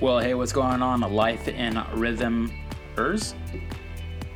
Well, 0.00 0.18
hey, 0.18 0.34
what's 0.34 0.52
going 0.52 0.80
on? 0.82 1.00
Life 1.00 1.48
in 1.48 1.74
Rhythmers? 1.74 3.34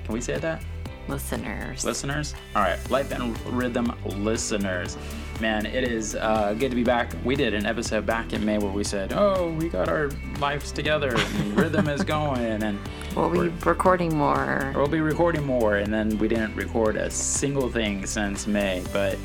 Can 0.04 0.12
we 0.12 0.20
say 0.20 0.38
that? 0.38 0.62
Listeners. 1.08 1.84
Listeners? 1.84 2.34
All 2.54 2.62
right, 2.62 2.78
Life 2.90 3.12
in 3.12 3.34
Rhythm 3.46 3.92
listeners. 4.04 4.96
Man, 5.40 5.66
it 5.66 5.84
is 5.84 6.14
uh, 6.16 6.54
good 6.58 6.70
to 6.70 6.76
be 6.76 6.84
back. 6.84 7.12
We 7.24 7.34
did 7.34 7.54
an 7.54 7.66
episode 7.66 8.04
back 8.06 8.32
in 8.32 8.44
May 8.44 8.58
where 8.58 8.70
we 8.70 8.84
said, 8.84 9.12
oh, 9.14 9.50
we 9.58 9.68
got 9.68 9.88
our 9.88 10.10
lives 10.38 10.70
together 10.70 11.14
and 11.16 11.56
rhythm 11.58 11.88
is 11.88 12.04
going. 12.04 12.62
And 12.62 12.78
We'll 13.16 13.30
be 13.30 13.48
recording 13.64 14.16
more. 14.16 14.72
we'll 14.74 14.86
be 14.86 15.00
recording 15.00 15.44
more. 15.44 15.76
And 15.76 15.92
then 15.92 16.18
we 16.18 16.28
didn't 16.28 16.54
record 16.56 16.96
a 16.96 17.10
single 17.10 17.70
thing 17.70 18.06
since 18.06 18.46
May. 18.46 18.82
But, 18.92 19.18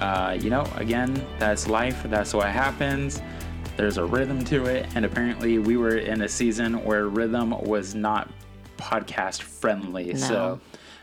uh, 0.00 0.36
you 0.40 0.50
know, 0.50 0.66
again, 0.76 1.24
that's 1.38 1.68
life. 1.68 2.02
That's 2.04 2.34
what 2.34 2.48
happens. 2.48 3.22
There's 3.76 3.98
a 3.98 4.04
rhythm 4.04 4.44
to 4.46 4.66
it. 4.66 4.86
And 4.94 5.04
apparently, 5.04 5.58
we 5.58 5.76
were 5.76 5.96
in 5.96 6.22
a 6.22 6.28
season 6.28 6.84
where 6.84 7.08
rhythm 7.08 7.50
was 7.62 7.94
not 7.94 8.30
podcast 8.76 9.42
friendly. 9.42 10.14
So. 10.16 10.60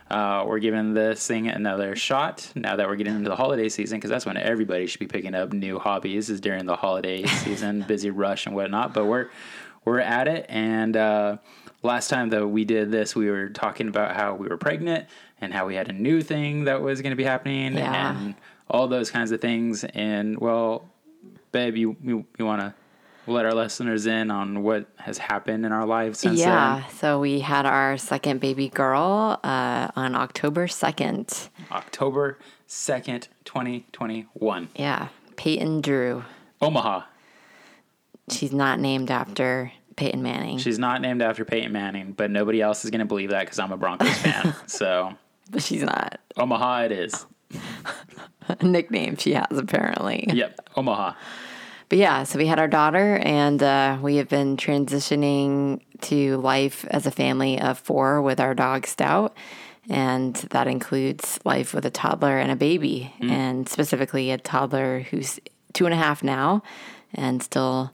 Uh, 0.10 0.44
we're 0.46 0.60
giving 0.60 0.94
this 0.94 1.26
thing 1.26 1.48
another 1.48 1.96
shot 1.96 2.52
now 2.54 2.76
that 2.76 2.86
we're 2.86 2.98
getting 2.98 3.16
into 3.16 3.30
the 3.30 3.36
holiday 3.38 3.70
season 3.70 3.98
because 3.98 4.10
that's 4.10 4.26
when 4.26 4.36
everybody 4.36 4.86
should 4.86 5.00
be 5.00 5.08
picking 5.08 5.34
up 5.34 5.54
new 5.54 5.80
hobbies 5.80 6.30
is 6.30 6.42
during 6.42 6.66
the 6.66 6.76
holiday 6.76 7.24
season, 7.26 7.86
busy 7.88 8.10
rush 8.10 8.46
and 8.46 8.54
whatnot. 8.54 8.94
But 8.94 9.06
we're 9.06 9.30
we're 9.86 10.02
at 10.02 10.28
it, 10.28 10.46
and 10.50 10.98
uh, 10.98 11.38
last 11.82 12.10
time 12.10 12.28
that 12.32 12.46
we 12.46 12.66
did 12.66 12.92
this, 12.92 13.16
we 13.16 13.30
were 13.30 13.48
talking 13.48 13.88
about 13.88 14.14
how 14.18 14.36
we 14.36 14.50
were 14.50 14.58
pregnant 14.58 15.06
and 15.40 15.54
how 15.54 15.66
we 15.66 15.76
had 15.76 15.88
a 15.88 15.94
new 15.94 16.22
thing 16.22 16.66
that 16.66 16.82
was 16.82 17.02
going 17.02 17.12
to 17.12 17.16
be 17.16 17.24
happening 17.24 17.76
Yeah. 17.76 18.12
and 18.22 18.36
all 18.70 18.90
those 18.90 19.10
kinds 19.12 19.32
of 19.32 19.40
things. 19.40 19.86
And 19.86 20.38
well, 20.40 20.90
babe, 21.52 21.76
you 21.78 21.96
you, 22.04 22.26
you 22.38 22.46
want 22.46 22.62
to 22.62 22.74
let 23.28 23.46
our 23.46 23.54
listeners 23.54 24.08
in 24.08 24.32
on 24.32 24.64
what 24.64 24.88
has 24.98 25.18
happened 25.18 25.66
in 25.66 25.72
our 25.72 25.86
lives 25.86 26.20
since 26.20 26.40
yeah. 26.40 26.82
then? 26.82 26.98
So 26.98 27.20
we 27.20 27.40
had 27.40 27.66
our 27.66 27.98
second 27.98 28.40
baby 28.42 28.70
girl 28.70 29.40
uh, 29.44 29.90
on 29.96 30.16
October 30.16 30.68
2nd. 30.68 31.50
October 31.72 32.38
second, 32.66 33.28
twenty 33.46 33.86
twenty 33.92 34.28
one. 34.34 34.70
Yeah. 34.76 35.10
Peyton 35.36 35.82
Drew. 35.82 36.24
Omaha. 36.62 37.04
She's 38.30 38.54
not 38.54 38.80
named 38.80 39.12
after 39.12 39.72
Peyton 39.96 40.24
Manning, 40.24 40.58
She's 40.58 40.80
not 40.80 41.02
named 41.02 41.22
after 41.22 41.44
Peyton 41.46 41.72
Manning, 41.72 42.14
but 42.14 42.32
nobody 42.32 42.62
else 42.62 42.86
is 42.86 42.92
going 42.92 43.00
to 43.00 43.06
believe 43.06 43.30
that 43.32 43.42
because 43.42 43.60
I'm 43.60 43.72
a 43.72 43.78
Broncos 43.78 44.18
fan. 44.18 44.56
So 44.68 45.14
but 45.50 45.62
she's 45.62 45.84
not. 45.84 46.20
Omaha 46.38 46.86
it 46.86 46.92
is. 46.92 47.26
Nickname 48.62 49.18
she 49.18 49.34
has, 49.34 49.46
apparently. 49.52 50.26
Yep, 50.32 50.70
Omaha. 50.76 51.14
But 51.90 51.98
yeah, 51.98 52.24
so 52.24 52.40
we 52.40 52.48
had 52.48 52.60
our 52.60 52.70
daughter, 52.70 53.18
and 53.18 53.62
uh, 53.62 53.98
we 54.02 54.16
have 54.16 54.30
been 54.30 54.56
transitioning 54.56 55.82
to 56.02 56.38
life 56.38 56.86
as 56.90 57.06
a 57.06 57.12
family 57.12 57.60
of 57.60 57.78
four 57.78 58.22
with 58.22 58.40
our 58.40 58.54
dog 58.54 58.88
Stout. 58.88 59.36
And 59.90 60.36
that 60.52 60.68
includes 60.68 61.40
life 61.44 61.74
with 61.74 61.86
a 61.86 61.90
toddler 61.90 62.38
and 62.38 62.52
a 62.52 62.56
baby, 62.56 63.14
and 63.20 63.68
specifically 63.68 64.32
a 64.32 64.38
toddler 64.38 65.02
who's 65.02 65.40
two 65.74 65.86
and 65.86 65.94
a 65.94 65.98
half 65.98 66.24
now 66.24 66.64
and 67.14 67.42
still 67.42 67.92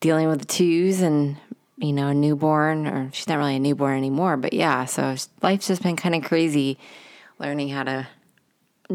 dealing 0.00 0.28
with 0.28 0.38
the 0.38 0.46
twos 0.46 1.00
and, 1.00 1.36
you 1.76 1.92
know, 1.92 2.08
a 2.08 2.14
newborn, 2.14 2.86
or 2.86 3.10
she's 3.12 3.28
not 3.28 3.38
really 3.38 3.56
a 3.56 3.60
newborn 3.60 3.98
anymore. 3.98 4.36
But 4.36 4.52
yeah, 4.52 4.84
so 4.84 5.14
life's 5.42 5.66
just 5.66 5.82
been 5.82 5.96
kind 5.96 6.14
of 6.14 6.22
crazy 6.22 6.78
learning 7.38 7.70
how 7.70 7.82
to 7.82 8.06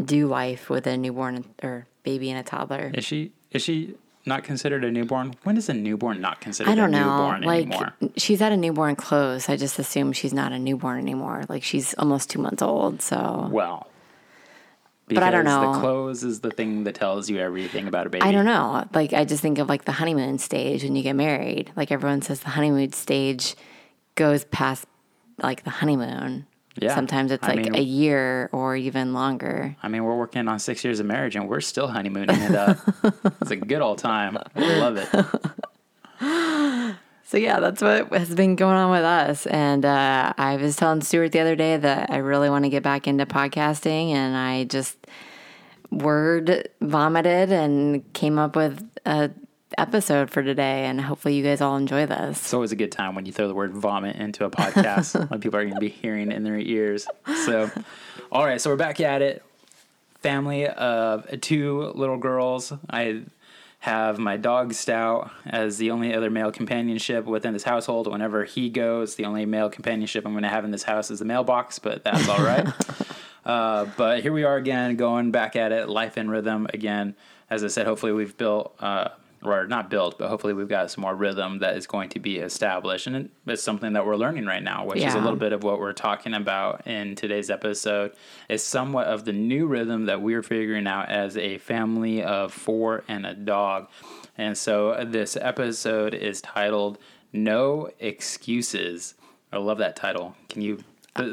do 0.04 0.28
life 0.28 0.70
with 0.70 0.88
a 0.88 0.98
newborn 0.98 1.46
or 1.64 1.88
baby 2.04 2.30
and 2.32 2.40
a 2.40 2.44
toddler. 2.44 2.92
Is 2.94 3.06
she 3.06 3.32
is 3.52 3.62
she 3.62 3.96
not 4.26 4.44
considered 4.44 4.84
a 4.84 4.92
newborn? 4.92 5.36
When 5.44 5.56
is 5.58 5.70
a 5.70 5.74
newborn 5.74 6.20
not 6.20 6.42
considered 6.42 6.72
I 6.72 6.76
don't 6.76 6.94
a 6.94 6.98
know. 7.00 7.18
newborn 7.18 7.42
Like 7.44 7.66
anymore? 7.68 7.94
she's 8.18 8.42
at 8.42 8.52
a 8.52 8.58
newborn 8.58 8.96
clothes. 8.96 9.48
I 9.50 9.56
just 9.56 9.78
assume 9.80 10.14
she's 10.14 10.34
not 10.34 10.52
a 10.52 10.60
newborn 10.60 11.00
anymore. 11.00 11.44
Like 11.48 11.64
she's 11.64 11.94
almost 11.96 12.30
two 12.30 12.40
months 12.40 12.62
old. 12.62 13.02
So 13.02 13.48
Well, 13.52 13.88
But 15.08 15.22
I 15.24 15.30
don't 15.32 15.46
know. 15.46 15.74
The 15.74 15.80
clothes 15.80 16.24
is 16.24 16.40
the 16.42 16.50
thing 16.52 16.84
that 16.86 16.96
tells 16.96 17.30
you 17.30 17.38
everything 17.38 17.88
about 17.88 18.08
a 18.08 18.10
baby. 18.10 18.24
I 18.24 18.32
don't 18.32 18.46
know. 18.46 18.88
Like 18.94 19.14
I 19.14 19.26
just 19.26 19.42
think 19.42 19.60
of 19.60 19.70
like 19.70 19.86
the 19.86 19.92
honeymoon 19.94 20.40
stage 20.40 20.84
when 20.84 20.96
you 20.96 21.04
get 21.04 21.16
married. 21.16 21.72
Like 21.76 21.92
everyone 21.92 22.22
says 22.24 22.40
the 22.40 22.50
honeymoon 22.50 22.92
stage 22.94 23.56
goes 24.16 24.44
past 24.46 24.86
like 25.42 25.64
the 25.64 25.70
honeymoon. 25.70 26.48
Yeah. 26.78 26.94
Sometimes 26.94 27.32
it's 27.32 27.44
I 27.44 27.54
like 27.54 27.64
mean- 27.66 27.76
a 27.76 27.82
year 27.82 28.50
or 28.52 28.76
even 28.76 29.14
longer. 29.14 29.76
I 29.82 29.88
mean, 29.88 30.04
we're 30.04 30.18
working 30.18 30.48
on 30.48 30.60
six 30.60 30.84
years 30.84 31.00
of 31.00 31.06
marriage 31.06 31.36
and 31.36 31.48
we're 31.48 31.62
still 31.62 31.88
honeymooning 31.88 32.40
it 32.42 32.56
up. 32.56 32.78
it's 33.42 33.52
a 33.52 33.56
good 33.56 33.82
old 33.82 33.98
time. 33.98 34.38
I 34.56 34.78
love 34.78 34.98
it. 34.98 35.10
So 37.28 37.38
yeah, 37.38 37.60
that's 37.60 37.82
what 37.82 38.14
has 38.14 38.36
been 38.36 38.56
going 38.56 38.76
on 38.76 38.92
with 38.92 39.04
us. 39.04 39.48
And 39.48 39.84
uh, 39.84 40.32
I 40.38 40.58
was 40.58 40.76
telling 40.76 41.02
Stuart 41.02 41.32
the 41.32 41.40
other 41.40 41.56
day 41.56 41.76
that 41.76 42.12
I 42.12 42.18
really 42.18 42.52
want 42.52 42.66
to 42.66 42.70
get 42.70 42.84
back 42.84 43.08
into 43.08 43.26
podcasting, 43.26 44.12
and 44.12 44.38
I 44.38 44.66
just 44.66 44.96
word 45.90 46.70
vomited 46.82 47.52
and 47.52 48.14
came 48.14 48.38
up 48.38 48.56
with 48.56 48.88
a 49.08 49.32
episode 49.78 50.30
for 50.30 50.44
today. 50.44 50.86
And 50.86 51.00
hopefully, 51.02 51.36
you 51.36 51.44
guys 51.44 51.62
all 51.62 51.78
enjoy 51.78 52.06
this. 52.06 52.38
It's 52.38 52.54
always 52.54 52.72
a 52.72 52.76
good 52.76 52.92
time 52.92 53.16
when 53.16 53.26
you 53.26 53.32
throw 53.32 53.48
the 53.48 53.54
word 53.56 53.74
vomit 53.74 54.16
into 54.16 54.46
a 54.46 54.50
podcast 54.50 55.30
when 55.30 55.40
people 55.40 55.60
are 55.60 55.64
going 55.64 55.76
to 55.76 55.80
be 55.80 55.90
hearing 55.90 56.32
in 56.32 56.44
their 56.44 56.58
ears. 56.58 57.08
So, 57.46 57.70
all 58.32 58.46
right, 58.46 58.60
so 58.60 58.70
we're 58.70 58.76
back 58.76 59.00
at 59.00 59.22
it. 59.22 59.44
Family 60.20 60.68
of 60.68 61.42
two 61.42 61.92
little 61.96 62.18
girls. 62.18 62.74
I 62.90 63.24
have 63.80 64.18
my 64.18 64.36
dog 64.36 64.74
Stout 64.74 65.30
as 65.46 65.78
the 65.78 65.92
only 65.92 66.16
other 66.16 66.32
male 66.32 66.52
companionship 66.52 67.26
within 67.26 67.54
this 67.54 67.64
household. 67.64 68.12
Whenever 68.12 68.44
he 68.44 68.70
goes, 68.72 69.14
the 69.14 69.26
only 69.26 69.46
male 69.46 69.70
companionship 69.70 70.26
I'm 70.26 70.34
going 70.34 70.42
to 70.42 70.50
have 70.50 70.66
in 70.66 70.72
this 70.72 70.82
house 70.82 71.12
is 71.12 71.20
the 71.20 71.26
mailbox, 71.26 71.78
but 71.78 72.04
that's 72.04 72.28
all 72.28 72.44
right. 72.44 72.68
Uh, 73.46 73.86
but 73.96 74.22
here 74.22 74.34
we 74.34 74.44
are 74.44 74.58
again, 74.58 74.96
going 74.96 75.30
back 75.30 75.56
at 75.56 75.72
it, 75.72 75.88
life 75.88 76.18
in 76.18 76.30
rhythm 76.32 76.66
again. 76.74 77.16
As 77.48 77.64
I 77.64 77.68
said, 77.68 77.86
hopefully 77.86 78.12
we've 78.12 78.36
built, 78.36 78.76
uh, 78.80 79.10
or 79.54 79.68
not 79.68 79.90
built, 79.90 80.18
but 80.18 80.30
hopefully 80.30 80.54
we've 80.54 80.68
got 80.68 80.92
some 80.92 81.02
more 81.02 81.16
rhythm 81.16 81.60
that 81.60 81.78
is 81.78 81.88
going 81.88 82.10
to 82.10 82.20
be 82.20 82.38
established. 82.38 83.08
And 83.08 83.30
it's 83.46 83.64
something 83.64 83.94
that 83.94 84.06
we're 84.06 84.16
learning 84.16 84.46
right 84.46 84.64
now, 84.64 84.86
which 84.86 85.02
is 85.02 85.14
a 85.14 85.20
little 85.20 85.36
bit 85.36 85.54
of 85.54 85.64
what 85.64 85.80
we're 85.80 85.94
talking 85.94 86.34
about 86.34 86.86
in 86.88 87.16
today's 87.16 87.50
episode. 87.50 88.14
Is 88.50 88.64
somewhat 88.64 89.08
of 89.08 89.26
the 89.26 89.34
new 89.34 89.68
rhythm 89.68 90.06
that 90.06 90.22
we're 90.22 90.44
figuring 90.44 90.88
out 90.88 91.10
as 91.10 91.38
a 91.38 91.58
family 91.58 92.24
of 92.24 92.54
four 92.54 93.04
and 93.08 93.26
a 93.26 93.34
dog. 93.34 93.88
And 94.38 94.58
so 94.58 95.04
this 95.06 95.38
episode 95.40 96.14
is 96.14 96.42
titled 96.42 96.98
No 97.32 97.90
Excuses. 98.00 99.16
I 99.52 99.58
love 99.58 99.78
that 99.78 99.96
title. 99.96 100.36
Can 100.50 100.62
you? 100.62 100.84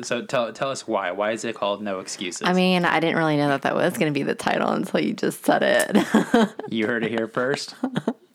So 0.02 0.22
tell 0.22 0.52
tell 0.52 0.70
us 0.70 0.86
why. 0.86 1.10
Why 1.10 1.32
is 1.32 1.44
it 1.44 1.56
called 1.56 1.82
No 1.82 1.98
Excuses? 1.98 2.42
I 2.46 2.52
mean, 2.52 2.84
I 2.84 3.00
didn't 3.00 3.16
really 3.16 3.36
know 3.36 3.48
that 3.48 3.62
that 3.62 3.74
was 3.74 3.98
going 3.98 4.12
to 4.12 4.16
be 4.16 4.22
the 4.22 4.34
title 4.34 4.70
until 4.70 5.00
you 5.00 5.12
just 5.12 5.44
said 5.44 5.62
it. 5.62 6.54
you 6.72 6.86
heard 6.86 7.04
it 7.04 7.10
here 7.10 7.26
first. 7.26 7.74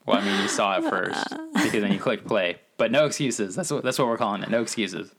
Well, 0.04 0.18
I 0.18 0.24
mean, 0.24 0.40
you 0.42 0.48
saw 0.48 0.78
it 0.78 0.88
first 0.88 1.28
because 1.54 1.72
then 1.72 1.92
you 1.92 1.98
clicked 1.98 2.26
play. 2.26 2.58
But 2.76 2.92
no 2.92 3.06
excuses. 3.06 3.54
That's 3.54 3.70
what 3.70 3.82
that's 3.82 3.98
what 3.98 4.08
we're 4.08 4.18
calling 4.18 4.42
it. 4.42 4.50
No 4.50 4.60
excuses. 4.60 5.14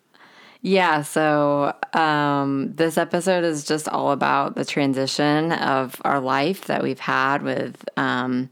Yeah, 0.62 1.04
so 1.04 1.74
um, 1.94 2.74
this 2.76 2.98
episode 2.98 3.46
is 3.46 3.64
just 3.64 3.88
all 3.88 4.12
about 4.12 4.56
the 4.56 4.66
transition 4.66 5.54
of 5.54 6.02
our 6.04 6.20
life 6.20 6.66
that 6.66 6.84
we've 6.84 7.00
had 7.00 7.44
with, 7.44 7.88
um, 7.96 8.50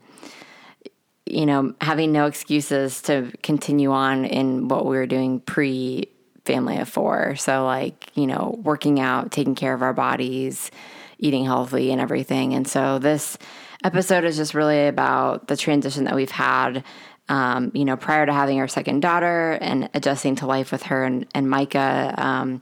you 1.26 1.46
know, 1.46 1.74
having 1.82 2.14
no 2.14 2.26
excuses 2.26 3.02
to 3.04 3.34
continue 3.44 3.92
on 3.92 4.24
in 4.24 4.70
what 4.70 4.86
we 4.86 4.96
were 4.96 5.06
doing 5.06 5.42
pre 5.42 6.10
family 6.48 6.78
of 6.80 6.90
four. 6.90 7.36
So, 7.36 7.66
like, 7.66 8.10
you 8.16 8.26
know, 8.26 8.60
working 8.64 9.00
out, 9.00 9.32
taking 9.32 9.54
care 9.54 9.74
of 9.74 9.84
our 9.84 9.94
bodies, 9.94 10.72
eating 11.20 11.46
healthy, 11.46 11.92
and 11.92 12.02
everything. 12.02 12.54
And 12.54 12.68
so, 12.68 12.98
this 12.98 13.38
episode 13.84 14.24
is 14.24 14.38
just 14.38 14.56
really 14.56 14.88
about 14.88 15.48
the 15.48 15.56
transition 15.56 16.06
that 16.06 16.16
we've 16.16 16.32
had 16.32 16.84
um, 17.30 17.72
you 17.74 17.86
know, 17.86 17.98
prior 17.98 18.26
to 18.26 18.34
having 18.34 18.60
our 18.60 18.68
second 18.68 19.02
daughter 19.02 19.58
and 19.60 19.90
adjusting 19.94 20.36
to 20.38 20.46
life 20.46 20.72
with 20.72 20.84
her 20.84 21.04
and, 21.04 21.28
and 21.34 21.50
Micah, 21.50 22.14
um, 22.18 22.62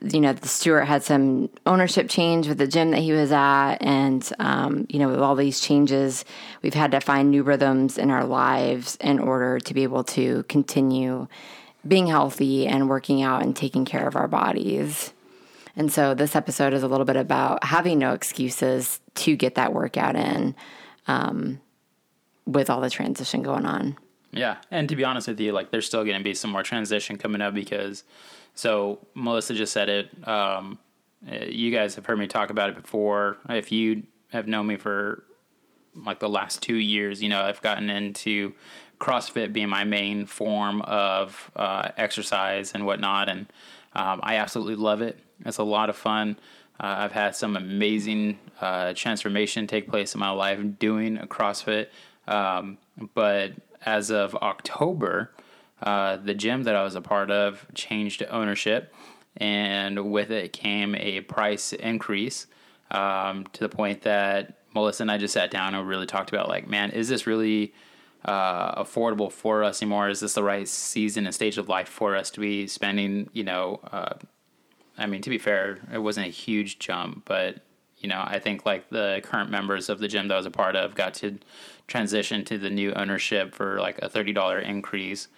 you 0.00 0.20
know, 0.20 0.32
the 0.32 0.48
Stuart 0.48 0.84
had 0.84 1.02
some 1.02 1.50
ownership 1.66 2.08
change 2.08 2.48
with 2.48 2.58
the 2.58 2.66
gym 2.66 2.92
that 2.92 3.00
he 3.00 3.12
was 3.12 3.32
at. 3.32 3.76
And, 3.82 4.26
um, 4.38 4.86
you 4.88 4.98
know, 4.98 5.08
with 5.08 5.18
all 5.18 5.34
these 5.34 5.60
changes, 5.60 6.24
we've 6.62 6.74
had 6.74 6.92
to 6.92 7.00
find 7.00 7.30
new 7.30 7.42
rhythms 7.42 7.98
in 7.98 8.10
our 8.10 8.24
lives 8.24 8.96
in 9.00 9.18
order 9.18 9.58
to 9.58 9.74
be 9.74 9.82
able 9.82 10.04
to 10.04 10.44
continue 10.44 11.26
being 11.86 12.06
healthy 12.06 12.66
and 12.66 12.88
working 12.88 13.22
out 13.22 13.42
and 13.42 13.54
taking 13.56 13.84
care 13.84 14.06
of 14.06 14.16
our 14.16 14.28
bodies. 14.28 15.12
And 15.74 15.92
so 15.92 16.14
this 16.14 16.36
episode 16.36 16.74
is 16.74 16.82
a 16.82 16.88
little 16.88 17.06
bit 17.06 17.16
about 17.16 17.64
having 17.64 17.98
no 17.98 18.12
excuses 18.12 19.00
to 19.14 19.36
get 19.36 19.54
that 19.54 19.72
workout 19.72 20.16
in. 20.16 20.54
Um, 21.06 21.60
with 22.46 22.70
all 22.70 22.80
the 22.80 22.90
transition 22.90 23.42
going 23.42 23.66
on. 23.66 23.96
Yeah, 24.32 24.56
and 24.70 24.88
to 24.88 24.96
be 24.96 25.04
honest 25.04 25.28
with 25.28 25.38
you, 25.40 25.52
like 25.52 25.70
there's 25.70 25.86
still 25.86 26.04
going 26.04 26.18
to 26.18 26.24
be 26.24 26.34
some 26.34 26.50
more 26.50 26.62
transition 26.62 27.18
coming 27.18 27.40
up 27.40 27.54
because, 27.54 28.04
so 28.54 29.06
Melissa 29.14 29.54
just 29.54 29.72
said 29.72 29.88
it. 29.88 30.28
Um, 30.28 30.78
uh, 31.30 31.44
you 31.44 31.70
guys 31.70 31.94
have 31.94 32.06
heard 32.06 32.18
me 32.18 32.26
talk 32.26 32.50
about 32.50 32.70
it 32.70 32.76
before. 32.76 33.38
If 33.48 33.70
you 33.70 34.04
have 34.32 34.48
known 34.48 34.66
me 34.66 34.76
for 34.76 35.24
like 35.94 36.20
the 36.20 36.28
last 36.28 36.62
two 36.62 36.76
years. 36.76 37.22
You 37.22 37.28
know, 37.28 37.42
I've 37.42 37.60
gotten 37.60 37.90
into 37.90 38.54
CrossFit 39.02 39.52
being 39.52 39.68
my 39.68 39.82
main 39.82 40.26
form 40.26 40.80
of 40.82 41.50
uh, 41.56 41.88
exercise 41.96 42.70
and 42.72 42.86
whatnot, 42.86 43.28
and 43.28 43.46
um, 43.94 44.20
I 44.22 44.36
absolutely 44.36 44.76
love 44.76 45.02
it. 45.02 45.18
It's 45.44 45.58
a 45.58 45.64
lot 45.64 45.90
of 45.90 45.96
fun. 45.96 46.38
Uh, 46.78 46.94
I've 46.98 47.12
had 47.12 47.34
some 47.34 47.56
amazing 47.56 48.38
uh, 48.60 48.92
transformation 48.94 49.66
take 49.66 49.88
place 49.88 50.14
in 50.14 50.20
my 50.20 50.30
life 50.30 50.60
doing 50.78 51.18
a 51.18 51.26
CrossFit. 51.26 51.88
Um, 52.28 52.78
but 53.14 53.54
as 53.84 54.12
of 54.12 54.36
October, 54.36 55.32
uh, 55.82 56.18
the 56.18 56.34
gym 56.34 56.62
that 56.62 56.76
I 56.76 56.84
was 56.84 56.94
a 56.94 57.00
part 57.00 57.32
of 57.32 57.66
changed 57.74 58.22
ownership, 58.30 58.94
and 59.36 60.12
with 60.12 60.30
it 60.30 60.52
came 60.52 60.94
a 60.94 61.22
price 61.22 61.72
increase 61.72 62.46
um, 62.92 63.46
to 63.52 63.60
the 63.60 63.68
point 63.68 64.02
that 64.02 64.58
Melissa 64.74 65.02
and 65.02 65.10
I 65.10 65.18
just 65.18 65.34
sat 65.34 65.50
down 65.50 65.74
and 65.74 65.88
really 65.88 66.06
talked 66.06 66.30
about 66.30 66.48
like, 66.48 66.68
man, 66.68 66.92
is 66.92 67.08
this 67.08 67.26
really 67.26 67.74
uh, 68.24 68.82
affordable 68.82 69.30
for 69.30 69.64
us 69.64 69.82
anymore? 69.82 70.08
Is 70.08 70.20
this 70.20 70.34
the 70.34 70.42
right 70.42 70.68
season 70.68 71.26
and 71.26 71.34
stage 71.34 71.58
of 71.58 71.68
life 71.68 71.88
for 71.88 72.16
us 72.16 72.30
to 72.30 72.40
be 72.40 72.66
spending? 72.66 73.30
You 73.32 73.44
know, 73.44 73.80
uh, 73.92 74.14
I 74.98 75.06
mean, 75.06 75.22
to 75.22 75.30
be 75.30 75.38
fair, 75.38 75.78
it 75.92 75.98
wasn't 75.98 76.26
a 76.26 76.30
huge 76.30 76.78
jump, 76.78 77.24
but 77.24 77.56
you 77.98 78.08
know, 78.08 78.22
I 78.24 78.40
think 78.40 78.66
like 78.66 78.90
the 78.90 79.20
current 79.22 79.50
members 79.50 79.88
of 79.88 80.00
the 80.00 80.08
gym 80.08 80.28
that 80.28 80.34
I 80.34 80.36
was 80.36 80.46
a 80.46 80.50
part 80.50 80.74
of 80.74 80.94
got 80.94 81.14
to 81.14 81.38
transition 81.86 82.44
to 82.46 82.58
the 82.58 82.70
new 82.70 82.92
ownership 82.94 83.54
for 83.54 83.78
like 83.80 83.98
a 83.98 84.08
thirty 84.08 84.32
dollar 84.32 84.58
increase. 84.58 85.28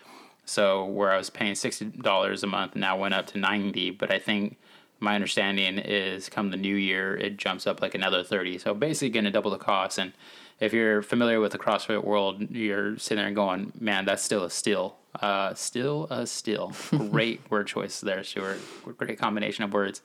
So 0.47 0.85
where 0.85 1.13
I 1.13 1.17
was 1.17 1.31
paying 1.31 1.55
sixty 1.55 1.87
dollars 1.87 2.43
a 2.43 2.47
month 2.47 2.75
now 2.75 2.99
went 2.99 3.15
up 3.15 3.27
to 3.29 3.39
ninety, 3.39 3.91
but 3.91 4.11
I 4.11 4.19
think 4.19 4.57
my 5.01 5.15
understanding 5.15 5.79
is 5.79 6.29
come 6.29 6.51
the 6.51 6.57
new 6.57 6.75
year 6.75 7.17
it 7.17 7.37
jumps 7.37 7.67
up 7.67 7.83
like 7.83 7.95
another 7.95 8.23
30 8.23 8.59
so 8.59 8.75
basically 8.75 9.11
going 9.11 9.25
to 9.25 9.31
double 9.31 9.51
the 9.51 9.59
cost. 9.59 9.99
And 9.99 10.13
if 10.61 10.73
you're 10.73 11.03
familiar 11.03 11.41
with 11.41 11.53
the 11.53 11.59
crossfit 11.59 12.05
world 12.05 12.51
you're 12.51 12.99
sitting 12.99 13.19
there 13.19 13.27
and 13.27 13.37
going 13.37 13.73
man 13.79 14.05
that's 14.05 14.23
still 14.23 14.45
a 14.45 14.51
steal. 14.51 14.97
Uh, 15.21 15.55
still 15.55 16.07
a 16.11 16.27
steal. 16.27 16.73
Great 16.91 17.41
word 17.51 17.67
choice 17.67 18.01
there 18.01 18.25
stuart. 18.25 18.59
Great 18.99 19.19
combination 19.19 19.65
of 19.65 19.73
words. 19.73 20.03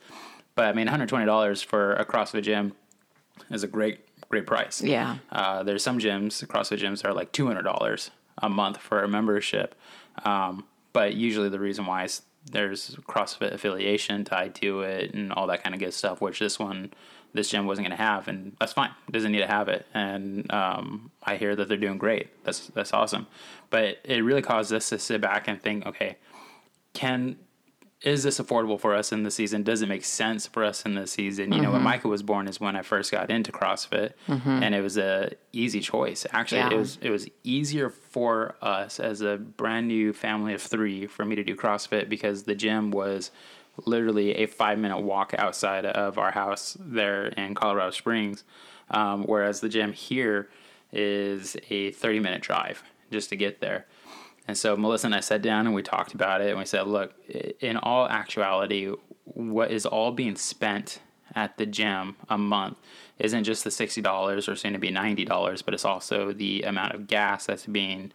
But 0.54 0.66
i 0.66 0.72
mean 0.72 0.86
$120 0.88 1.64
for 1.64 1.94
a 1.94 2.04
crossfit 2.04 2.42
gym 2.42 2.72
is 3.50 3.62
a 3.62 3.68
great 3.68 4.00
great 4.28 4.46
price. 4.46 4.82
Yeah. 4.82 5.18
uh, 5.32 5.62
there's 5.62 5.82
some 5.82 5.98
gyms 5.98 6.44
crossfit 6.46 6.78
gyms 6.78 7.04
are 7.04 7.12
like 7.12 7.32
$200 7.32 8.10
a 8.38 8.48
month 8.48 8.78
for 8.78 9.02
a 9.02 9.08
membership. 9.08 9.74
Um, 10.24 10.64
but 10.92 11.14
usually 11.14 11.48
the 11.48 11.60
reason 11.60 11.86
why 11.86 12.04
is 12.04 12.22
there's 12.46 12.96
CrossFit 13.08 13.52
affiliation 13.52 14.24
tied 14.24 14.54
to 14.56 14.80
it 14.80 15.14
and 15.14 15.32
all 15.32 15.46
that 15.48 15.62
kind 15.62 15.74
of 15.74 15.80
good 15.80 15.94
stuff, 15.94 16.20
which 16.20 16.38
this 16.38 16.58
one, 16.58 16.92
this 17.32 17.50
gym 17.50 17.66
wasn't 17.66 17.86
going 17.86 17.96
to 17.96 18.02
have, 18.02 18.28
and 18.28 18.56
that's 18.58 18.72
fine. 18.72 18.90
It 19.08 19.12
doesn't 19.12 19.32
need 19.32 19.40
to 19.40 19.46
have 19.46 19.68
it, 19.68 19.86
and 19.94 20.50
um, 20.52 21.10
I 21.22 21.36
hear 21.36 21.54
that 21.54 21.68
they're 21.68 21.76
doing 21.76 21.98
great. 21.98 22.28
That's 22.44 22.68
that's 22.68 22.92
awesome, 22.92 23.26
but 23.68 23.98
it 24.04 24.24
really 24.24 24.42
caused 24.42 24.72
us 24.72 24.88
to 24.88 24.98
sit 24.98 25.20
back 25.20 25.48
and 25.48 25.60
think, 25.60 25.86
okay, 25.86 26.16
can 26.94 27.36
is 28.02 28.22
this 28.22 28.40
affordable 28.40 28.80
for 28.80 28.94
us 28.94 29.12
in 29.12 29.22
the 29.24 29.30
season? 29.30 29.62
Does 29.62 29.82
it 29.82 29.88
make 29.88 30.04
sense 30.04 30.46
for 30.46 30.64
us 30.64 30.84
in 30.86 30.94
the 30.94 31.06
season? 31.06 31.52
You 31.52 31.60
know, 31.60 31.72
when 31.72 31.82
Micah 31.82 32.08
was 32.08 32.22
born 32.22 32.48
is 32.48 32.58
when 32.58 32.74
I 32.74 32.82
first 32.82 33.12
got 33.12 33.30
into 33.30 33.52
CrossFit, 33.52 34.12
and 34.26 34.74
it 34.74 34.80
was 34.80 34.96
a 34.96 35.32
easy 35.52 35.80
choice. 35.80 36.26
Actually, 36.32 36.58
Yeah. 36.62 36.70
it 36.72 36.76
was 36.78 36.98
it 37.02 37.10
was 37.10 37.28
easier 37.44 37.90
for 37.90 38.54
us 38.62 39.00
as 39.00 39.20
a 39.20 39.36
brand 39.36 39.88
new 39.88 40.12
family 40.14 40.54
of 40.54 40.62
three 40.62 41.06
for 41.06 41.24
me 41.24 41.36
to 41.36 41.44
do 41.44 41.54
CrossFit 41.54 42.08
because 42.08 42.44
the 42.44 42.54
gym 42.54 42.90
was 42.90 43.30
literally 43.86 44.34
a 44.36 44.46
five 44.46 44.78
minute 44.78 45.00
walk 45.00 45.34
outside 45.38 45.84
of 45.84 46.16
our 46.18 46.30
house 46.32 46.76
there 46.80 47.26
in 47.26 47.54
Colorado 47.54 47.90
Springs, 47.90 48.44
um, 48.90 49.24
whereas 49.24 49.60
the 49.60 49.68
gym 49.68 49.92
here 49.92 50.48
is 50.92 51.56
a 51.68 51.90
thirty 51.92 52.18
minute 52.18 52.42
drive 52.42 52.82
just 53.12 53.28
to 53.28 53.36
get 53.36 53.60
there. 53.60 53.86
And 54.48 54.56
so 54.56 54.76
Melissa 54.76 55.06
and 55.06 55.14
I 55.14 55.20
sat 55.20 55.42
down 55.42 55.66
and 55.66 55.74
we 55.74 55.82
talked 55.82 56.14
about 56.14 56.40
it 56.40 56.50
and 56.50 56.58
we 56.58 56.64
said, 56.64 56.86
look, 56.86 57.14
in 57.60 57.76
all 57.76 58.08
actuality, 58.08 58.92
what 59.24 59.70
is 59.70 59.86
all 59.86 60.10
being 60.12 60.36
spent 60.36 61.00
at 61.34 61.56
the 61.58 61.66
gym 61.66 62.16
a 62.28 62.36
month 62.36 62.78
isn't 63.18 63.44
just 63.44 63.62
the 63.64 63.70
$60 63.70 64.48
or 64.48 64.56
soon 64.56 64.72
to 64.72 64.78
be 64.78 64.90
$90, 64.90 65.64
but 65.64 65.74
it's 65.74 65.84
also 65.84 66.32
the 66.32 66.62
amount 66.62 66.94
of 66.94 67.06
gas 67.06 67.46
that's 67.46 67.66
being 67.66 68.12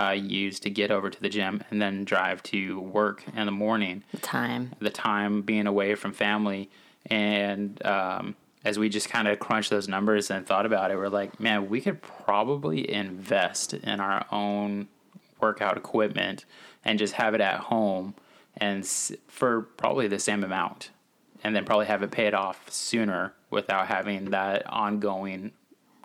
uh, 0.00 0.10
used 0.10 0.62
to 0.64 0.70
get 0.70 0.90
over 0.90 1.10
to 1.10 1.20
the 1.20 1.28
gym 1.28 1.62
and 1.70 1.80
then 1.80 2.04
drive 2.04 2.42
to 2.42 2.80
work 2.80 3.22
in 3.36 3.46
the 3.46 3.52
morning 3.52 4.02
The 4.12 4.18
Time. 4.18 4.72
the 4.80 4.90
time 4.90 5.42
being 5.42 5.66
away 5.66 5.94
from 5.94 6.12
family 6.12 6.68
and 7.06 7.84
um, 7.86 8.34
as 8.64 8.78
we 8.80 8.88
just 8.88 9.08
kind 9.08 9.28
of 9.28 9.38
crunched 9.38 9.70
those 9.70 9.86
numbers 9.86 10.28
and 10.30 10.44
thought 10.44 10.66
about 10.66 10.90
it 10.90 10.96
we're 10.96 11.08
like 11.08 11.38
man 11.38 11.68
we 11.68 11.80
could 11.80 12.02
probably 12.02 12.90
invest 12.92 13.74
in 13.74 14.00
our 14.00 14.26
own 14.32 14.88
workout 15.46 15.76
equipment 15.76 16.44
and 16.84 16.98
just 16.98 17.14
have 17.14 17.34
it 17.34 17.40
at 17.40 17.58
home 17.72 18.14
and 18.56 18.80
s- 18.82 19.12
for 19.28 19.62
probably 19.82 20.08
the 20.08 20.18
same 20.18 20.42
amount 20.44 20.90
and 21.44 21.54
then 21.54 21.64
probably 21.64 21.86
have 21.86 22.02
it 22.02 22.10
paid 22.10 22.34
off 22.34 22.58
sooner 22.70 23.32
without 23.50 23.86
having 23.86 24.30
that 24.30 24.66
ongoing 24.66 25.52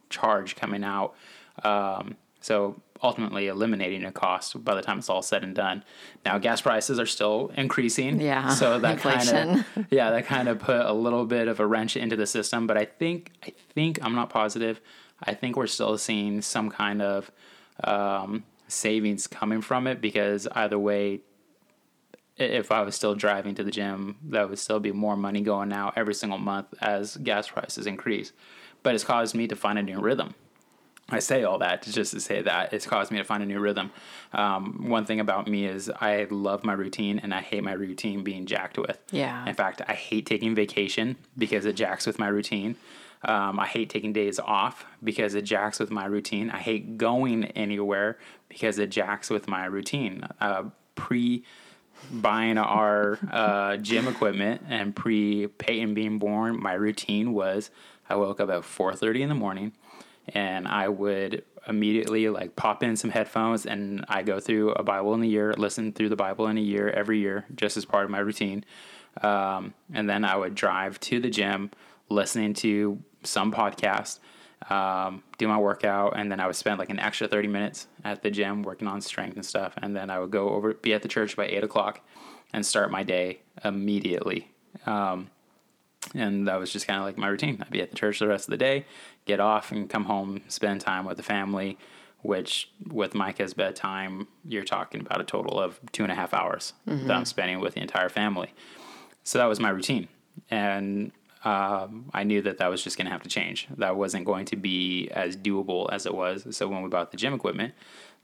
charge 0.09 0.55
coming 0.55 0.83
out. 0.83 1.13
Um, 1.63 2.15
so 2.41 2.81
ultimately 3.03 3.47
eliminating 3.47 4.03
a 4.05 4.11
cost 4.11 4.63
by 4.63 4.75
the 4.75 4.81
time 4.81 4.99
it's 4.99 5.09
all 5.09 5.21
said 5.23 5.43
and 5.43 5.55
done. 5.55 5.83
Now 6.25 6.37
gas 6.37 6.61
prices 6.61 6.99
are 6.99 7.05
still 7.07 7.51
increasing. 7.55 8.19
Yeah, 8.21 8.49
So 8.61 8.77
that 8.79 8.99
kind 8.99 9.29
of 9.29 9.87
yeah, 9.97 10.11
that 10.11 10.25
kind 10.25 10.47
of 10.47 10.59
put 10.59 10.81
a 10.81 10.93
little 10.93 11.25
bit 11.25 11.47
of 11.47 11.59
a 11.59 11.65
wrench 11.65 11.97
into 11.97 12.15
the 12.15 12.27
system. 12.27 12.67
But 12.67 12.77
I 12.77 12.85
think 12.85 13.31
I 13.47 13.53
think 13.73 13.99
I'm 14.03 14.13
not 14.15 14.29
positive. 14.29 14.79
I 15.23 15.33
think 15.33 15.55
we're 15.55 15.67
still 15.67 15.97
seeing 15.97 16.41
some 16.41 16.69
kind 16.69 17.01
of 17.01 17.31
um, 17.83 18.43
savings 18.71 19.27
coming 19.27 19.61
from 19.61 19.87
it 19.87 20.01
because 20.01 20.47
either 20.47 20.79
way, 20.79 21.21
if 22.37 22.71
I 22.71 22.81
was 22.81 22.95
still 22.95 23.15
driving 23.15 23.55
to 23.55 23.63
the 23.63 23.71
gym, 23.71 24.17
that 24.29 24.49
would 24.49 24.59
still 24.59 24.79
be 24.79 24.91
more 24.91 25.15
money 25.15 25.41
going 25.41 25.71
out 25.73 25.93
every 25.95 26.13
single 26.13 26.39
month 26.39 26.67
as 26.81 27.17
gas 27.17 27.49
prices 27.49 27.85
increase. 27.85 28.31
But 28.83 28.95
it's 28.95 29.03
caused 29.03 29.35
me 29.35 29.47
to 29.47 29.55
find 29.55 29.77
a 29.77 29.83
new 29.83 29.99
rhythm. 29.99 30.33
I 31.11 31.19
say 31.19 31.43
all 31.43 31.59
that 31.59 31.83
just 31.83 32.13
to 32.13 32.19
say 32.19 32.41
that 32.41 32.73
it's 32.73 32.85
caused 32.85 33.11
me 33.11 33.17
to 33.17 33.23
find 33.23 33.43
a 33.43 33.45
new 33.45 33.59
rhythm. 33.59 33.91
Um, 34.33 34.89
one 34.89 35.05
thing 35.05 35.19
about 35.19 35.47
me 35.47 35.65
is 35.65 35.89
I 35.89 36.25
love 36.29 36.63
my 36.63 36.73
routine 36.73 37.19
and 37.19 37.33
I 37.33 37.41
hate 37.41 37.63
my 37.63 37.73
routine 37.73 38.23
being 38.23 38.45
jacked 38.45 38.77
with. 38.77 38.97
Yeah. 39.11 39.45
In 39.45 39.53
fact, 39.53 39.81
I 39.87 39.93
hate 39.93 40.25
taking 40.25 40.55
vacation 40.55 41.17
because 41.37 41.65
it 41.65 41.73
jacks 41.73 42.07
with 42.07 42.17
my 42.17 42.27
routine. 42.27 42.77
Um, 43.23 43.59
I 43.59 43.67
hate 43.67 43.89
taking 43.89 44.13
days 44.13 44.39
off 44.39 44.85
because 45.03 45.35
it 45.35 45.43
jacks 45.43 45.79
with 45.79 45.91
my 45.91 46.05
routine. 46.05 46.49
I 46.49 46.57
hate 46.57 46.97
going 46.97 47.45
anywhere 47.45 48.17
because 48.49 48.79
it 48.79 48.89
jacks 48.89 49.29
with 49.29 49.47
my 49.47 49.65
routine. 49.65 50.23
Uh, 50.39 50.65
pre 50.95 51.43
buying 52.11 52.57
our 52.57 53.19
uh, 53.31 53.77
gym 53.77 54.07
equipment 54.07 54.63
and 54.67 54.95
pre 54.95 55.47
Peyton 55.47 55.93
being 55.93 56.17
born, 56.17 56.61
my 56.61 56.73
routine 56.73 57.33
was 57.33 57.69
I 58.09 58.15
woke 58.15 58.39
up 58.39 58.49
at 58.49 58.61
4:30 58.61 59.21
in 59.21 59.29
the 59.29 59.35
morning 59.35 59.73
and 60.27 60.67
I 60.67 60.87
would 60.87 61.43
immediately 61.67 62.27
like 62.29 62.55
pop 62.55 62.83
in 62.83 62.95
some 62.95 63.11
headphones 63.11 63.65
and 63.65 64.03
I 64.09 64.23
go 64.23 64.39
through 64.39 64.71
a 64.71 64.83
Bible 64.83 65.13
in 65.13 65.21
a 65.21 65.27
year, 65.27 65.53
listen 65.53 65.93
through 65.93 66.09
the 66.09 66.15
Bible 66.15 66.47
in 66.47 66.57
a 66.57 66.61
year 66.61 66.89
every 66.89 67.19
year, 67.19 67.45
just 67.55 67.77
as 67.77 67.85
part 67.85 68.05
of 68.05 68.11
my 68.11 68.19
routine. 68.19 68.65
Um, 69.21 69.73
and 69.93 70.09
then 70.09 70.23
I 70.25 70.35
would 70.35 70.55
drive 70.55 70.99
to 71.01 71.19
the 71.19 71.29
gym, 71.29 71.71
listening 72.09 72.53
to 72.55 73.01
some 73.23 73.51
podcast, 73.51 74.19
um, 74.69 75.23
do 75.37 75.47
my 75.47 75.57
workout, 75.57 76.17
and 76.17 76.31
then 76.31 76.39
I 76.39 76.47
would 76.47 76.55
spend 76.55 76.79
like 76.79 76.89
an 76.89 76.99
extra 76.99 77.27
30 77.27 77.47
minutes 77.47 77.87
at 78.03 78.21
the 78.21 78.29
gym 78.29 78.63
working 78.63 78.87
on 78.87 79.01
strength 79.01 79.35
and 79.35 79.45
stuff. 79.45 79.73
And 79.81 79.95
then 79.95 80.09
I 80.09 80.19
would 80.19 80.31
go 80.31 80.49
over, 80.49 80.73
be 80.73 80.93
at 80.93 81.01
the 81.01 81.07
church 81.07 81.35
by 81.35 81.45
eight 81.45 81.63
o'clock 81.63 82.01
and 82.53 82.65
start 82.65 82.91
my 82.91 83.03
day 83.03 83.41
immediately. 83.63 84.51
Um, 84.85 85.29
and 86.13 86.47
that 86.47 86.59
was 86.59 86.71
just 86.71 86.87
kind 86.87 86.99
of 86.99 87.05
like 87.05 87.17
my 87.17 87.27
routine. 87.27 87.57
I'd 87.61 87.71
be 87.71 87.81
at 87.81 87.91
the 87.91 87.95
church 87.95 88.19
the 88.19 88.27
rest 88.27 88.47
of 88.47 88.51
the 88.51 88.57
day, 88.57 88.85
get 89.25 89.39
off, 89.39 89.71
and 89.71 89.89
come 89.89 90.05
home, 90.05 90.41
spend 90.47 90.81
time 90.81 91.05
with 91.05 91.17
the 91.17 91.23
family. 91.23 91.77
Which, 92.23 92.69
with 92.87 93.15
Micah's 93.15 93.55
bedtime, 93.55 94.27
you're 94.47 94.63
talking 94.63 95.01
about 95.01 95.19
a 95.21 95.23
total 95.23 95.59
of 95.59 95.79
two 95.91 96.03
and 96.03 96.11
a 96.11 96.15
half 96.15 96.35
hours 96.35 96.73
that 97.07 97.15
I'm 97.15 97.25
spending 97.25 97.59
with 97.59 97.73
the 97.73 97.81
entire 97.81 98.09
family. 98.09 98.53
So 99.23 99.39
that 99.39 99.45
was 99.45 99.59
my 99.59 99.69
routine, 99.71 100.07
and 100.51 101.11
um, 101.43 102.05
I 102.13 102.23
knew 102.23 102.41
that 102.43 102.59
that 102.59 102.67
was 102.67 102.83
just 102.83 102.97
going 102.97 103.05
to 103.05 103.11
have 103.11 103.23
to 103.23 103.29
change. 103.29 103.67
That 103.77 103.95
wasn't 103.95 104.25
going 104.25 104.45
to 104.45 104.55
be 104.55 105.09
as 105.09 105.35
doable 105.35 105.91
as 105.91 106.05
it 106.05 106.13
was. 106.13 106.55
So 106.55 106.67
when 106.67 106.83
we 106.83 106.89
bought 106.89 107.11
the 107.11 107.17
gym 107.17 107.33
equipment, 107.33 107.73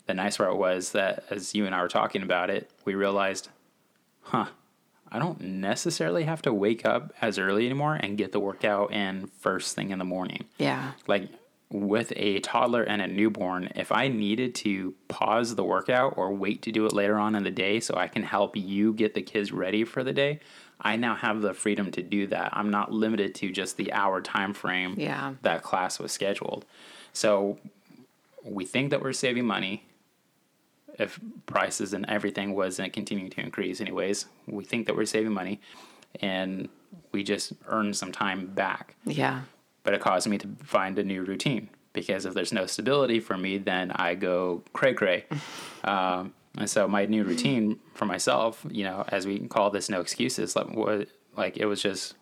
the 0.06 0.14
nice 0.14 0.38
part 0.38 0.56
was 0.58 0.92
that 0.92 1.26
as 1.30 1.54
you 1.54 1.66
and 1.66 1.76
I 1.76 1.82
were 1.82 1.88
talking 1.88 2.22
about 2.22 2.50
it, 2.50 2.70
we 2.86 2.96
realized, 2.96 3.50
huh, 4.22 4.48
I 5.12 5.20
don't 5.20 5.40
necessarily 5.42 6.24
have 6.24 6.42
to 6.44 6.54
wake 6.54 6.86
up 6.86 7.14
as 7.22 7.40
early 7.40 7.66
anymore 7.66 7.96
and 7.96 8.18
get 8.18 8.32
the 8.32 8.40
workout 8.40 8.94
in 8.94 9.28
first 9.28 9.76
thing 9.76 9.90
in 9.92 10.00
the 10.00 10.06
morning. 10.06 10.46
Yeah. 10.58 10.92
Like 11.08 11.30
with 11.70 12.14
a 12.16 12.40
toddler 12.40 12.84
and 12.84 13.02
a 13.02 13.08
newborn, 13.08 13.70
if 13.76 13.92
I 13.92 14.08
needed 14.08 14.56
to 14.56 14.94
pause 15.10 15.56
the 15.56 15.64
workout 15.66 16.14
or 16.18 16.34
wait 16.34 16.62
to 16.64 16.72
do 16.72 16.86
it 16.86 16.94
later 16.94 17.18
on 17.18 17.36
in 17.36 17.44
the 17.44 17.52
day 17.52 17.80
so 17.82 17.96
I 17.96 18.08
can 18.08 18.24
help 18.24 18.56
you 18.56 18.94
get 18.94 19.14
the 19.14 19.22
kids 19.22 19.52
ready 19.52 19.84
for 19.84 20.04
the 20.04 20.14
day, 20.14 20.40
I 20.80 20.96
now 20.96 21.16
have 21.16 21.42
the 21.42 21.54
freedom 21.54 21.92
to 21.92 22.02
do 22.02 22.28
that. 22.28 22.52
I'm 22.54 22.70
not 22.70 22.92
limited 22.94 23.36
to 23.36 23.52
just 23.52 23.76
the 23.78 23.92
hour 23.92 24.22
time 24.22 24.54
frame 24.54 24.96
Yeah. 24.98 25.34
that 25.42 25.62
class 25.64 26.00
was 26.00 26.12
scheduled. 26.14 26.66
So 27.12 27.58
we 28.44 28.64
think 28.66 28.92
that 28.92 29.02
we're 29.02 29.12
saving 29.14 29.46
money 29.46 29.84
if 30.98 31.20
prices 31.48 31.94
and 31.94 32.06
everything 32.10 32.56
wasn't 32.56 32.94
continuing 32.94 33.30
to 33.32 33.42
increase 33.42 33.82
anyways. 33.82 34.26
We 34.48 34.64
think 34.64 34.86
that 34.88 34.96
we're 34.96 35.06
saving 35.06 35.34
money 35.34 35.60
and 36.22 36.70
we 37.12 37.24
just 37.24 37.54
earn 37.68 37.94
some 37.94 38.12
time 38.14 38.48
back. 38.48 38.96
Yeah. 39.06 39.42
But 39.88 39.94
it 39.94 40.02
caused 40.02 40.28
me 40.28 40.38
to 40.40 40.50
find 40.66 41.00
a 41.00 41.04
new 41.06 41.24
routine 41.24 41.70
because 41.94 42.26
if 42.26 42.34
there's 42.34 42.52
no 42.52 42.66
stability 42.66 43.22
for 43.22 43.38
me, 43.38 43.58
then 43.58 43.90
I 43.92 44.16
go 44.16 44.62
cray 44.74 44.94
cray. 44.94 45.24
um, 45.86 46.34
and 46.58 46.70
so 46.70 46.90
my 46.90 47.06
new 47.06 47.24
routine 47.24 47.80
for 47.94 48.04
myself, 48.04 48.66
you 48.70 48.84
know, 48.84 49.06
as 49.08 49.26
we 49.26 49.40
call 49.48 49.70
this 49.70 49.90
no 49.90 50.02
excuses, 50.02 50.58
like, 50.58 50.76
what, 50.76 51.08
like 51.38 51.56
it 51.56 51.68
was 51.68 51.82
just, 51.82 52.16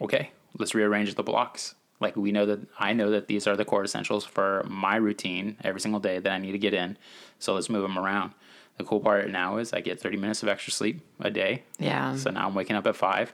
okay, 0.00 0.32
let's 0.58 0.74
rearrange 0.74 1.14
the 1.14 1.22
blocks. 1.22 1.76
Like 2.00 2.16
we 2.16 2.32
know 2.32 2.44
that 2.44 2.58
I 2.76 2.92
know 2.92 3.12
that 3.12 3.28
these 3.28 3.46
are 3.46 3.54
the 3.54 3.64
core 3.64 3.84
essentials 3.84 4.24
for 4.24 4.66
my 4.68 4.96
routine 4.96 5.58
every 5.62 5.80
single 5.80 6.00
day 6.00 6.18
that 6.18 6.32
I 6.32 6.38
need 6.38 6.50
to 6.50 6.58
get 6.58 6.74
in. 6.74 6.98
So 7.38 7.54
let's 7.54 7.70
move 7.70 7.82
them 7.82 7.96
around. 7.96 8.32
The 8.78 8.82
cool 8.82 8.98
part 8.98 9.30
now 9.30 9.58
is 9.58 9.72
I 9.72 9.80
get 9.80 10.00
30 10.00 10.16
minutes 10.16 10.42
of 10.42 10.48
extra 10.48 10.72
sleep 10.72 11.02
a 11.20 11.30
day. 11.30 11.62
Yeah. 11.78 12.16
So 12.16 12.32
now 12.32 12.48
I'm 12.48 12.56
waking 12.56 12.74
up 12.74 12.88
at 12.88 12.96
five. 12.96 13.32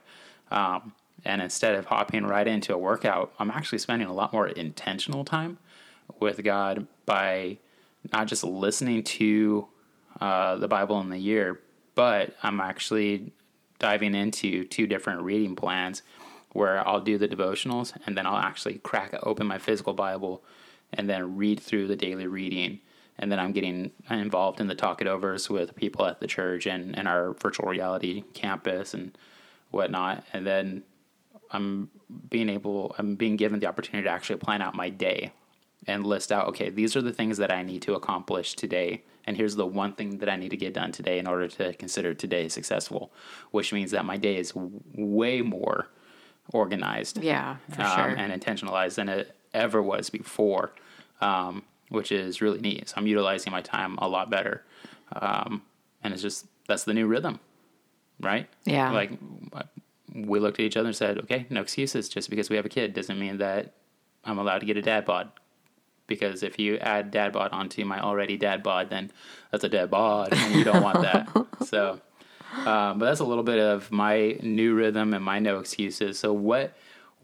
Um, 0.51 0.93
and 1.25 1.43
instead 1.43 1.75
of 1.75 1.87
hopping 1.87 2.25
right 2.25 2.47
into 2.47 2.75
a 2.75 2.79
workout, 2.79 3.33
I'm 3.39 3.51
actually 3.51 3.79
spending 3.79 4.09
a 4.09 4.13
lot 4.13 4.33
more 4.33 4.49
intentional 4.49 5.25
time 5.25 5.59
with 6.21 6.43
God 6.43 6.87
by 7.07 7.59
not 8.13 8.27
just 8.27 8.45
listening 8.45 9.03
to 9.03 9.69
uh, 10.21 10.57
the 10.57 10.69
Bible 10.69 11.01
in 11.01 11.11
the 11.11 11.19
year, 11.19 11.61
but 11.95 12.35
I'm 12.43 12.61
actually 12.61 13.33
diving 13.79 14.15
into 14.15 14.65
two 14.65 14.87
different 14.87 15.23
reading 15.23 15.57
plans 15.57 16.03
where 16.53 16.87
I'll 16.87 17.01
do 17.01 17.19
the 17.19 17.29
devotionals 17.29 17.93
and 18.07 18.17
then 18.17 18.27
I'll 18.27 18.37
actually 18.37 18.79
crack 18.79 19.15
open 19.23 19.47
my 19.47 19.59
physical 19.59 19.93
Bible 19.93 20.43
and 20.93 21.09
then 21.09 21.37
read 21.37 21.61
through 21.61 21.87
the 21.87 21.97
daily 21.97 22.27
reading. 22.27 22.81
And 23.19 23.31
then 23.31 23.39
I'm 23.39 23.53
getting 23.53 23.91
involved 24.11 24.61
in 24.61 24.69
the 24.69 24.75
talk 24.75 25.01
it 25.01 25.07
overs 25.07 25.51
with 25.51 25.75
people 25.75 26.07
at 26.07 26.21
the 26.21 26.27
church 26.27 26.67
and, 26.67 26.97
and 26.97 27.09
our 27.09 27.33
virtual 27.35 27.69
reality 27.69 28.23
campus 28.33 28.95
and 28.95 29.17
whatnot. 29.71 30.25
And 30.33 30.47
then 30.47 30.85
I'm 31.51 31.91
being 32.29 32.49
able, 32.49 32.95
I'm 32.99 33.15
being 33.15 33.37
given 33.37 33.61
the 33.61 33.67
opportunity 33.67 34.05
to 34.05 34.11
actually 34.11 34.37
plan 34.37 34.63
out 34.63 34.75
my 34.75 34.89
day 34.89 35.33
and 35.87 36.07
list 36.07 36.33
out, 36.33 36.49
okay, 36.49 36.71
these 36.71 36.97
are 36.97 37.03
the 37.03 37.13
things 37.13 37.39
that 37.39 37.53
I 37.53 37.63
need 37.63 37.83
to 37.83 37.95
accomplish 37.95 38.55
today. 38.55 39.03
And 39.25 39.37
here's 39.37 39.57
the 39.57 39.67
one 39.67 39.93
thing 39.93 40.19
that 40.19 40.29
I 40.29 40.37
need 40.37 40.51
to 40.51 40.57
get 40.57 40.75
done 40.75 40.93
today 40.93 41.19
in 41.19 41.27
order 41.27 41.49
to 41.49 41.73
consider 41.75 42.15
today 42.15 42.49
successful, 42.49 43.13
which 43.51 43.73
means 43.73 43.91
that 43.93 44.05
my 44.05 44.17
day 44.17 44.37
is 44.37 44.53
way 44.55 45.43
more 45.43 45.89
organized. 46.53 47.23
Yeah, 47.23 47.57
for 47.71 47.83
um, 47.83 47.89
sure. 47.89 48.09
And 48.09 48.33
intentionalized 48.33 48.97
than 48.97 49.09
it 49.09 49.35
ever 49.55 49.83
was 49.83 50.11
before, 50.11 50.73
um, 51.21 51.63
which 51.91 52.11
is 52.11 52.41
really 52.41 52.61
neat. 52.61 52.89
So 52.89 52.95
I'm 52.97 53.07
utilizing 53.07 53.51
my 53.51 53.63
time 53.63 53.99
a 53.99 54.09
lot 54.09 54.31
better. 54.31 54.65
Um, 55.13 55.63
and 56.03 56.13
it's 56.13 56.23
just, 56.23 56.47
that's 56.67 56.85
the 56.85 56.95
new 56.95 57.07
rhythm, 57.07 57.41
right? 58.21 58.49
Yeah. 58.65 58.93
Like 58.93 59.13
we 60.15 60.39
looked 60.39 60.59
at 60.59 60.65
each 60.65 60.77
other 60.77 60.89
and 60.89 60.97
said, 60.97 61.19
okay, 61.19 61.47
no 61.51 61.61
excuses. 61.61 62.09
Just 62.09 62.31
because 62.31 62.51
we 62.51 62.57
have 62.57 62.67
a 62.67 62.71
kid 62.71 62.95
doesn't 62.95 63.19
mean 63.19 63.39
that 63.39 63.75
I'm 64.25 64.39
allowed 64.39 64.61
to 64.61 64.67
get 64.67 64.77
a 64.77 64.83
dad 64.83 65.05
bod. 65.05 65.31
Because 66.07 66.43
if 66.43 66.59
you 66.59 66.79
add 66.79 67.11
dad 67.11 67.33
bod 67.33 67.51
onto 67.53 67.85
my 67.85 68.01
already 68.01 68.37
dad 68.37 68.63
bod, 68.63 68.89
then 68.89 69.11
that's 69.51 69.65
a 69.65 69.69
dad 69.69 69.91
bod, 69.91 70.33
and 70.33 70.55
you 70.55 70.65
don't 70.65 70.83
want 70.83 71.03
that. 71.03 71.29
So, 71.67 72.01
um, 72.65 72.99
but 72.99 73.07
that's 73.07 73.21
a 73.21 73.25
little 73.25 73.43
bit 73.43 73.59
of 73.59 73.91
my 73.91 74.39
new 74.43 74.75
rhythm 74.75 75.13
and 75.13 75.23
my 75.23 75.39
no 75.39 75.59
excuses. 75.59 76.19
So, 76.19 76.33
what 76.33 76.73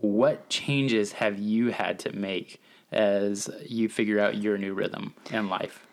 what 0.01 0.51
changes 0.51 1.13
have 1.13 1.39
you 1.39 1.71
had 1.71 1.99
to 2.01 2.15
make 2.15 2.61
as 2.93 3.49
you 3.65 3.89
figure 3.89 4.21
out 4.21 4.37
your 4.37 4.59
new 4.59 4.75
rhythm 4.75 5.15
in 5.31 5.49
life? 5.49 5.87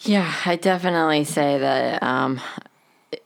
Yeah, 0.00 0.32
I 0.44 0.56
definitely 0.56 1.24
say 1.24 1.58
that 1.58 2.02
um, 2.02 2.40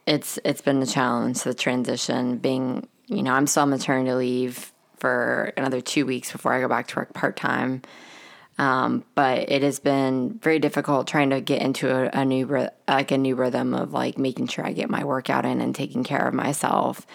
it's 0.06 0.38
it's 0.44 0.60
been 0.60 0.82
a 0.82 0.86
challenge 0.86 1.42
the 1.42 1.54
transition. 1.54 2.38
Being 2.38 2.86
you 3.06 3.22
know 3.22 3.32
I'm 3.32 3.46
still 3.46 3.64
on 3.64 3.70
maternity 3.70 4.12
leave 4.12 4.72
for 4.98 5.52
another 5.56 5.80
two 5.80 6.06
weeks 6.06 6.32
before 6.32 6.52
I 6.52 6.60
go 6.60 6.68
back 6.68 6.88
to 6.88 6.96
work 6.96 7.12
part 7.14 7.36
time. 7.36 7.82
Um, 8.56 9.04
but 9.16 9.50
it 9.50 9.62
has 9.62 9.80
been 9.80 10.38
very 10.40 10.60
difficult 10.60 11.08
trying 11.08 11.30
to 11.30 11.40
get 11.40 11.60
into 11.60 11.90
a, 11.90 12.20
a 12.20 12.24
new 12.24 12.68
like 12.86 13.10
a 13.10 13.18
new 13.18 13.34
rhythm 13.34 13.74
of 13.74 13.92
like 13.92 14.16
making 14.16 14.46
sure 14.48 14.64
I 14.64 14.72
get 14.72 14.88
my 14.88 15.04
workout 15.04 15.44
in 15.44 15.60
and 15.60 15.74
taking 15.74 16.04
care 16.04 16.26
of 16.26 16.34
myself. 16.34 17.06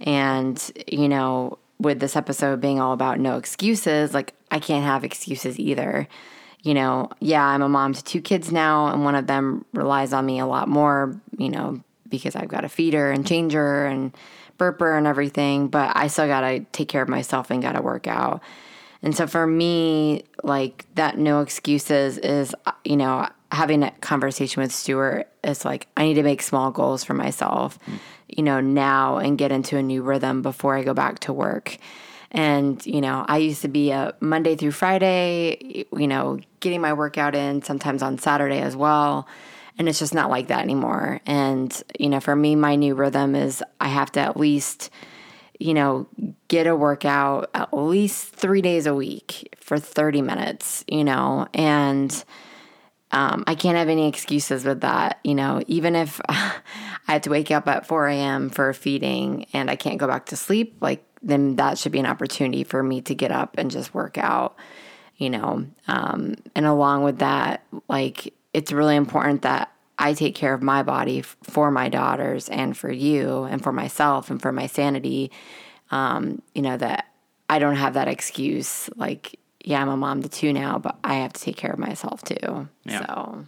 And 0.00 0.60
you 0.88 1.08
know, 1.08 1.58
with 1.78 2.00
this 2.00 2.16
episode 2.16 2.60
being 2.60 2.80
all 2.80 2.92
about 2.92 3.20
no 3.20 3.36
excuses, 3.36 4.12
like 4.12 4.34
I 4.50 4.58
can't 4.58 4.84
have 4.84 5.04
excuses 5.04 5.58
either. 5.58 6.08
You 6.62 6.74
know, 6.74 7.08
yeah, 7.20 7.44
I'm 7.44 7.62
a 7.62 7.68
mom 7.68 7.94
to 7.94 8.04
two 8.04 8.20
kids 8.20 8.52
now, 8.52 8.88
and 8.88 9.02
one 9.02 9.14
of 9.14 9.26
them 9.26 9.64
relies 9.72 10.12
on 10.12 10.26
me 10.26 10.40
a 10.40 10.46
lot 10.46 10.68
more. 10.68 11.18
You 11.38 11.48
know, 11.50 11.82
because 12.10 12.36
I've 12.36 12.48
got 12.48 12.62
to 12.62 12.68
feed 12.68 12.94
her 12.94 13.10
and 13.10 13.26
change 13.26 13.52
her 13.52 13.86
and 13.86 14.14
burper 14.58 14.96
and 14.96 15.06
everything, 15.06 15.68
but 15.68 15.96
I 15.96 16.08
still 16.08 16.26
got 16.26 16.42
to 16.42 16.60
take 16.72 16.88
care 16.88 17.02
of 17.02 17.08
myself 17.08 17.50
and 17.50 17.62
got 17.62 17.72
to 17.72 17.82
work 17.82 18.06
out. 18.06 18.42
And 19.02 19.16
so 19.16 19.26
for 19.26 19.46
me, 19.46 20.24
like 20.42 20.86
that 20.96 21.16
no 21.16 21.40
excuses 21.40 22.18
is, 22.18 22.54
you 22.84 22.96
know, 22.96 23.28
having 23.50 23.82
a 23.82 23.90
conversation 23.92 24.62
with 24.62 24.72
Stuart 24.72 25.28
is 25.42 25.64
like, 25.64 25.88
I 25.96 26.04
need 26.04 26.14
to 26.14 26.22
make 26.22 26.42
small 26.42 26.70
goals 26.70 27.02
for 27.02 27.14
myself, 27.14 27.78
mm. 27.86 27.98
you 28.28 28.42
know, 28.42 28.60
now 28.60 29.16
and 29.16 29.38
get 29.38 29.50
into 29.50 29.76
a 29.76 29.82
new 29.82 30.02
rhythm 30.02 30.42
before 30.42 30.76
I 30.76 30.84
go 30.84 30.94
back 30.94 31.20
to 31.20 31.32
work. 31.32 31.78
And, 32.30 32.84
you 32.86 33.00
know, 33.00 33.24
I 33.26 33.38
used 33.38 33.62
to 33.62 33.68
be 33.68 33.90
a 33.90 34.14
Monday 34.20 34.54
through 34.54 34.70
Friday, 34.70 35.86
you 35.92 36.06
know, 36.06 36.38
getting 36.60 36.80
my 36.80 36.92
workout 36.92 37.34
in 37.34 37.62
sometimes 37.62 38.02
on 38.02 38.18
Saturday 38.18 38.60
as 38.60 38.76
well. 38.76 39.26
And 39.80 39.88
it's 39.88 39.98
just 39.98 40.12
not 40.12 40.28
like 40.28 40.48
that 40.48 40.60
anymore. 40.60 41.22
And, 41.24 41.82
you 41.98 42.10
know, 42.10 42.20
for 42.20 42.36
me, 42.36 42.54
my 42.54 42.76
new 42.76 42.94
rhythm 42.94 43.34
is 43.34 43.64
I 43.80 43.88
have 43.88 44.12
to 44.12 44.20
at 44.20 44.36
least, 44.36 44.90
you 45.58 45.72
know, 45.72 46.06
get 46.48 46.66
a 46.66 46.76
workout 46.76 47.48
at 47.54 47.72
least 47.72 48.34
three 48.34 48.60
days 48.60 48.84
a 48.84 48.94
week 48.94 49.56
for 49.58 49.78
30 49.78 50.20
minutes, 50.20 50.84
you 50.86 51.02
know, 51.02 51.48
and 51.54 52.12
um, 53.10 53.42
I 53.46 53.54
can't 53.54 53.78
have 53.78 53.88
any 53.88 54.06
excuses 54.06 54.66
with 54.66 54.82
that, 54.82 55.18
you 55.24 55.34
know, 55.34 55.62
even 55.66 55.96
if 55.96 56.20
I 56.28 56.60
had 57.06 57.22
to 57.22 57.30
wake 57.30 57.50
up 57.50 57.66
at 57.66 57.86
4 57.86 58.08
a.m. 58.08 58.50
for 58.50 58.74
feeding 58.74 59.46
and 59.54 59.70
I 59.70 59.76
can't 59.76 59.96
go 59.96 60.06
back 60.06 60.26
to 60.26 60.36
sleep, 60.36 60.76
like, 60.82 61.02
then 61.22 61.56
that 61.56 61.78
should 61.78 61.92
be 61.92 62.00
an 62.00 62.04
opportunity 62.04 62.64
for 62.64 62.82
me 62.82 63.00
to 63.00 63.14
get 63.14 63.30
up 63.30 63.56
and 63.56 63.70
just 63.70 63.94
work 63.94 64.18
out, 64.18 64.56
you 65.16 65.30
know. 65.30 65.64
Um, 65.88 66.34
and 66.54 66.66
along 66.66 67.04
with 67.04 67.20
that, 67.20 67.64
like, 67.88 68.34
it's 68.52 68.72
really 68.72 68.96
important 68.96 69.42
that 69.42 69.72
I 69.98 70.14
take 70.14 70.34
care 70.34 70.54
of 70.54 70.62
my 70.62 70.82
body 70.82 71.20
for 71.20 71.70
my 71.70 71.88
daughters 71.88 72.48
and 72.48 72.76
for 72.76 72.90
you 72.90 73.44
and 73.44 73.62
for 73.62 73.72
myself 73.72 74.30
and 74.30 74.40
for 74.40 74.50
my 74.50 74.66
sanity. 74.66 75.30
Um, 75.90 76.40
you 76.54 76.62
know, 76.62 76.76
that 76.76 77.06
I 77.48 77.58
don't 77.58 77.76
have 77.76 77.94
that 77.94 78.08
excuse. 78.08 78.88
Like, 78.96 79.38
yeah, 79.62 79.82
I'm 79.82 79.88
a 79.88 79.96
mom 79.96 80.22
to 80.22 80.28
two 80.28 80.52
now, 80.52 80.78
but 80.78 80.98
I 81.04 81.16
have 81.16 81.32
to 81.34 81.40
take 81.40 81.56
care 81.56 81.72
of 81.72 81.78
myself 81.78 82.22
too. 82.22 82.68
Yeah. 82.84 83.06
So, 83.06 83.44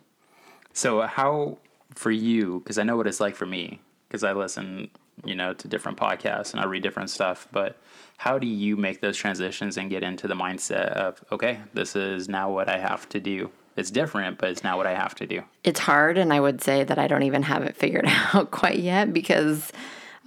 so 0.72 1.00
how 1.02 1.58
for 1.94 2.10
you? 2.10 2.60
Because 2.60 2.78
I 2.78 2.82
know 2.82 2.96
what 2.96 3.06
it's 3.06 3.20
like 3.20 3.34
for 3.34 3.46
me. 3.46 3.80
Because 4.08 4.24
I 4.24 4.32
listen, 4.32 4.90
you 5.24 5.34
know, 5.34 5.54
to 5.54 5.68
different 5.68 5.96
podcasts 5.96 6.52
and 6.52 6.60
I 6.60 6.66
read 6.66 6.82
different 6.82 7.08
stuff. 7.08 7.48
But 7.50 7.78
how 8.18 8.38
do 8.38 8.46
you 8.46 8.76
make 8.76 9.00
those 9.00 9.16
transitions 9.16 9.78
and 9.78 9.88
get 9.88 10.02
into 10.02 10.28
the 10.28 10.34
mindset 10.34 10.88
of, 10.88 11.24
okay, 11.32 11.60
this 11.72 11.96
is 11.96 12.28
now 12.28 12.50
what 12.50 12.68
I 12.68 12.78
have 12.78 13.08
to 13.10 13.20
do? 13.20 13.50
It's 13.76 13.90
different, 13.90 14.38
but 14.38 14.50
it's 14.50 14.64
not 14.64 14.76
what 14.76 14.86
I 14.86 14.94
have 14.94 15.14
to 15.16 15.26
do. 15.26 15.42
It's 15.64 15.80
hard, 15.80 16.18
and 16.18 16.32
I 16.32 16.40
would 16.40 16.60
say 16.60 16.84
that 16.84 16.98
I 16.98 17.06
don't 17.06 17.22
even 17.22 17.42
have 17.42 17.62
it 17.62 17.76
figured 17.82 18.06
out 18.06 18.50
quite 18.50 18.78
yet 18.78 19.12
because 19.12 19.72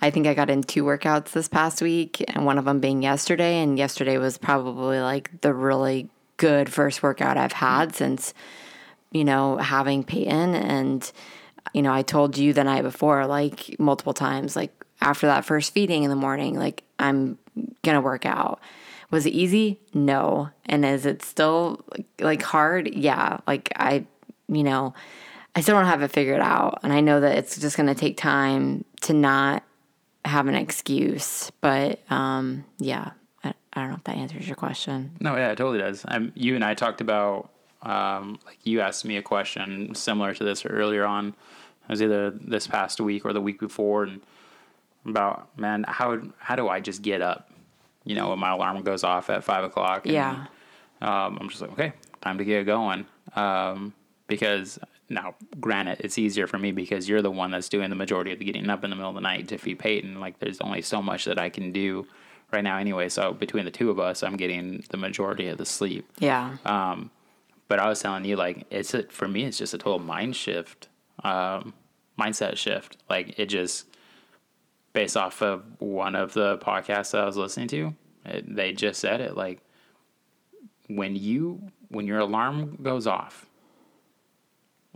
I 0.01 0.09
think 0.09 0.27
I 0.27 0.33
got 0.33 0.49
in 0.49 0.63
two 0.63 0.83
workouts 0.83 1.31
this 1.31 1.47
past 1.47 1.81
week, 1.81 2.23
and 2.27 2.45
one 2.45 2.57
of 2.57 2.65
them 2.65 2.79
being 2.79 3.01
yesterday. 3.01 3.61
And 3.61 3.77
yesterday 3.77 4.17
was 4.17 4.37
probably 4.37 4.99
like 4.99 5.41
the 5.41 5.53
really 5.53 6.09
good 6.37 6.71
first 6.71 7.01
workout 7.01 7.37
I've 7.37 7.53
had 7.53 7.95
since, 7.95 8.33
you 9.11 9.23
know, 9.23 9.57
having 9.57 10.03
Peyton. 10.03 10.53
And, 10.53 11.09
you 11.73 11.81
know, 11.81 11.93
I 11.93 12.01
told 12.01 12.37
you 12.37 12.53
the 12.53 12.63
night 12.63 12.83
before, 12.83 13.25
like 13.25 13.79
multiple 13.79 14.13
times, 14.13 14.55
like 14.55 14.71
after 15.01 15.27
that 15.27 15.45
first 15.45 15.73
feeding 15.73 16.03
in 16.03 16.09
the 16.09 16.15
morning, 16.15 16.59
like 16.59 16.83
I'm 16.99 17.37
going 17.83 17.95
to 17.95 18.01
work 18.01 18.25
out. 18.25 18.59
Was 19.11 19.25
it 19.25 19.31
easy? 19.31 19.79
No. 19.93 20.49
And 20.65 20.85
is 20.85 21.05
it 21.05 21.21
still 21.21 21.85
like 22.19 22.41
hard? 22.41 22.93
Yeah. 22.93 23.39
Like 23.47 23.71
I, 23.75 24.05
you 24.47 24.63
know, 24.63 24.93
I 25.55 25.61
still 25.61 25.75
don't 25.75 25.85
have 25.85 26.01
it 26.01 26.11
figured 26.11 26.41
out. 26.41 26.79
And 26.83 26.91
I 26.91 26.99
know 26.99 27.21
that 27.21 27.37
it's 27.37 27.57
just 27.57 27.77
going 27.77 27.87
to 27.87 27.95
take 27.95 28.17
time 28.17 28.83
to 29.01 29.13
not 29.13 29.63
have 30.25 30.47
an 30.47 30.55
excuse. 30.55 31.51
But 31.61 31.99
um, 32.11 32.65
yeah, 32.77 33.11
I, 33.43 33.53
I, 33.73 33.81
don't 33.81 33.89
know 33.89 33.95
if 33.95 34.03
that 34.03 34.17
answers 34.17 34.47
your 34.47 34.57
question. 34.57 35.11
No, 35.21 35.35
yeah, 35.37 35.51
it 35.51 35.57
totally 35.57 35.79
does. 35.79 36.03
I'm, 36.07 36.33
you 36.35 36.55
and 36.55 36.63
I 36.63 36.73
talked 36.73 36.99
about, 36.99 37.51
um, 37.83 38.39
like, 38.45 38.57
you 38.63 38.81
asked 38.81 39.05
me 39.05 39.17
a 39.17 39.21
question 39.21 39.95
similar 39.95 40.33
to 40.33 40.43
this 40.43 40.65
earlier 40.65 41.05
on. 41.05 41.29
It 41.29 41.89
was 41.89 42.01
either 42.01 42.31
this 42.31 42.67
past 42.67 42.99
week 42.99 43.25
or 43.25 43.31
the 43.31 43.41
week 43.41 43.59
before. 43.59 44.03
And 44.03 44.21
about, 45.05 45.57
man, 45.57 45.85
how, 45.87 46.19
how 46.39 46.55
do 46.55 46.67
I 46.67 46.81
just 46.81 47.01
get 47.01 47.21
up? 47.21 47.49
You 48.05 48.15
know, 48.15 48.29
when 48.29 48.39
my 48.39 48.51
alarm 48.51 48.81
goes 48.83 49.03
off 49.03 49.29
at 49.29 49.43
five 49.43 49.63
o'clock. 49.63 50.05
And, 50.05 50.13
yeah. 50.13 50.45
um, 51.01 51.37
I'm 51.41 51.49
just 51.49 51.61
like, 51.61 51.71
okay, 51.73 51.93
time 52.21 52.37
to 52.37 52.45
get 52.45 52.65
going. 52.65 53.05
Um, 53.35 53.93
because 54.27 54.79
now, 55.09 55.35
granted, 55.59 55.99
it's 55.99 56.17
easier 56.17 56.47
for 56.47 56.57
me 56.57 56.71
because 56.71 57.09
you're 57.09 57.21
the 57.21 57.31
one 57.31 57.51
that's 57.51 57.69
doing 57.69 57.89
the 57.89 57.95
majority 57.95 58.31
of 58.31 58.39
the 58.39 58.45
getting 58.45 58.69
up 58.69 58.83
in 58.83 58.89
the 58.89 58.95
middle 58.95 59.09
of 59.09 59.15
the 59.15 59.21
night 59.21 59.47
to 59.49 59.57
feed 59.57 59.79
Peyton. 59.79 60.19
Like, 60.19 60.39
there's 60.39 60.61
only 60.61 60.81
so 60.81 61.01
much 61.01 61.25
that 61.25 61.37
I 61.37 61.49
can 61.49 61.71
do 61.71 62.07
right 62.51 62.63
now 62.63 62.77
anyway. 62.77 63.09
So 63.09 63.33
between 63.33 63.65
the 63.65 63.71
two 63.71 63.89
of 63.89 63.99
us, 63.99 64.23
I'm 64.23 64.37
getting 64.37 64.83
the 64.89 64.97
majority 64.97 65.47
of 65.47 65.57
the 65.57 65.65
sleep. 65.65 66.09
Yeah. 66.19 66.57
Um, 66.65 67.11
but 67.67 67.79
I 67.79 67.87
was 67.89 67.99
telling 67.99 68.25
you, 68.25 68.35
like, 68.35 68.65
it's 68.69 68.93
a, 68.93 69.03
for 69.03 69.27
me, 69.27 69.43
it's 69.45 69.57
just 69.57 69.73
a 69.73 69.77
total 69.77 69.99
mind 69.99 70.35
shift, 70.35 70.87
um, 71.23 71.73
mindset 72.19 72.57
shift. 72.57 72.97
Like, 73.09 73.37
it 73.39 73.47
just 73.47 73.85
based 74.95 75.17
off 75.17 75.43
of 75.43 75.63
one 75.79 76.15
of 76.15 76.33
the 76.33 76.57
podcasts 76.57 77.11
that 77.11 77.21
I 77.21 77.25
was 77.25 77.37
listening 77.37 77.67
to, 77.67 77.93
it, 78.23 78.55
they 78.55 78.71
just 78.71 78.99
said 78.99 79.21
it. 79.21 79.35
Like, 79.35 79.59
when 80.87 81.15
you 81.15 81.71
when 81.89 82.07
your 82.07 82.19
alarm 82.19 82.79
goes 82.81 83.05
off, 83.05 83.45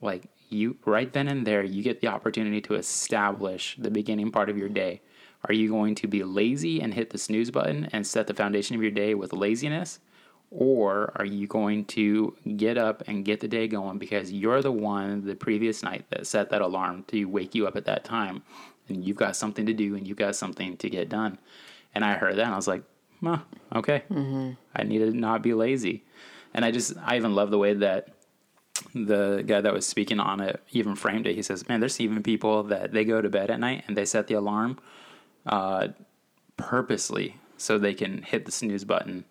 like 0.01 0.24
you 0.50 0.77
right 0.86 1.12
then 1.13 1.27
and 1.27 1.46
there, 1.46 1.63
you 1.63 1.84
get 1.84 2.01
the 2.01 2.08
opportunity 2.08 2.62
to 2.62 2.75
establish 2.75 3.75
the 3.77 3.91
beginning 3.91 4.32
part 4.32 4.50
of 4.50 4.58
your 4.58 4.70
day. 4.70 5.01
Are 5.46 5.53
you 5.53 5.70
going 5.70 5.96
to 5.96 6.08
be 6.08 6.24
lazy 6.24 6.82
and 6.82 6.94
hit 6.94 7.12
the 7.12 7.18
snooze 7.18 7.51
button 7.51 7.89
and 7.91 8.08
set 8.08 8.27
the 8.27 8.34
foundation 8.34 8.75
of 8.75 8.82
your 8.82 8.91
day 8.91 9.13
with 9.13 9.32
laziness? 9.34 10.00
Or 10.51 11.13
are 11.15 11.25
you 11.25 11.46
going 11.46 11.86
to 11.86 12.36
get 12.58 12.77
up 12.77 13.03
and 13.08 13.24
get 13.24 13.39
the 13.39 13.48
day 13.48 13.68
going 13.68 14.00
because 14.00 14.32
you're 14.32 14.62
the 14.62 14.72
one 14.72 15.25
the 15.25 15.36
previous 15.36 15.84
night 15.84 16.06
that 16.10 16.25
set 16.25 16.50
that 16.50 16.62
alarm 16.62 17.06
to 17.10 17.25
wake 17.25 17.53
you 17.53 17.68
up 17.68 17.75
at 17.75 17.86
that 17.86 18.03
time 18.03 18.41
and 18.89 19.05
you've 19.05 19.17
got 19.17 19.36
something 19.36 19.65
to 19.65 19.74
do 19.74 19.96
and 19.96 20.08
you've 20.08 20.17
got 20.17 20.36
something 20.36 20.77
to 20.77 20.89
get 20.89 21.10
done? 21.10 21.38
And 21.93 22.05
I 22.05 22.13
heard 22.13 22.36
that 22.36 22.46
and 22.46 22.53
I 22.53 22.55
was 22.55 22.67
like, 22.67 22.84
huh, 23.24 23.39
okay. 23.75 24.03
Mm-hmm. 24.12 24.51
I 24.75 24.84
need 24.84 25.00
to 25.00 25.12
not 25.12 25.41
be 25.41 25.53
lazy. 25.53 26.03
And 26.53 26.65
I 26.65 26.72
just, 26.72 26.93
I 27.03 27.17
even 27.17 27.36
love 27.36 27.51
the 27.51 27.58
way 27.58 27.74
that 27.74 28.10
the 28.93 29.43
guy 29.46 29.62
that 29.62 29.74
was 29.74 29.86
speaking 29.86 30.19
on 30.19 30.39
it 30.39 30.62
even 30.72 30.96
framed 30.96 31.27
it. 31.27 31.36
He 31.36 31.41
says, 31.41 31.67
man, 31.67 31.79
there's 31.79 32.00
even 32.00 32.24
people 32.24 32.63
that 32.63 32.91
they 32.91 33.05
go 33.05 33.22
to 33.22 33.29
bed 33.29 33.51
at 33.51 33.60
night 33.60 33.84
and 33.88 33.96
they 33.96 34.05
set 34.05 34.27
the 34.27 34.36
alarm 34.36 34.79
uh, 35.46 35.89
purposely 36.58 37.38
so 37.58 37.77
they 37.77 37.93
can 37.93 38.24
hit 38.24 38.46
the 38.46 38.51
snooze 38.51 38.86
button 38.86 39.25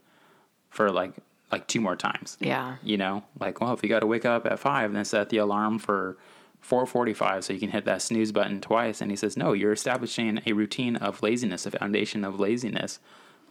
for 0.70 0.90
like 0.90 1.12
like 1.50 1.66
two 1.66 1.80
more 1.80 1.96
times. 1.96 2.36
Yeah. 2.40 2.76
You 2.82 2.98
know, 2.98 3.24
like 3.40 3.60
well, 3.60 3.72
if 3.72 3.82
you 3.82 3.88
got 3.88 4.00
to 4.00 4.06
wake 4.06 4.24
up 4.24 4.46
at 4.46 4.58
five, 4.58 4.92
then 4.92 5.04
set 5.04 5.30
the 5.30 5.38
alarm 5.38 5.78
for 5.78 6.18
four 6.60 6.84
forty-five 6.86 7.44
so 7.44 7.52
you 7.52 7.60
can 7.60 7.70
hit 7.70 7.84
that 7.84 8.02
snooze 8.02 8.32
button 8.32 8.60
twice. 8.60 9.00
And 9.00 9.10
he 9.10 9.16
says, 9.16 9.36
no, 9.36 9.52
you're 9.52 9.72
establishing 9.72 10.40
a 10.46 10.52
routine 10.52 10.96
of 10.96 11.22
laziness, 11.22 11.66
a 11.66 11.70
foundation 11.70 12.24
of 12.24 12.38
laziness. 12.38 13.00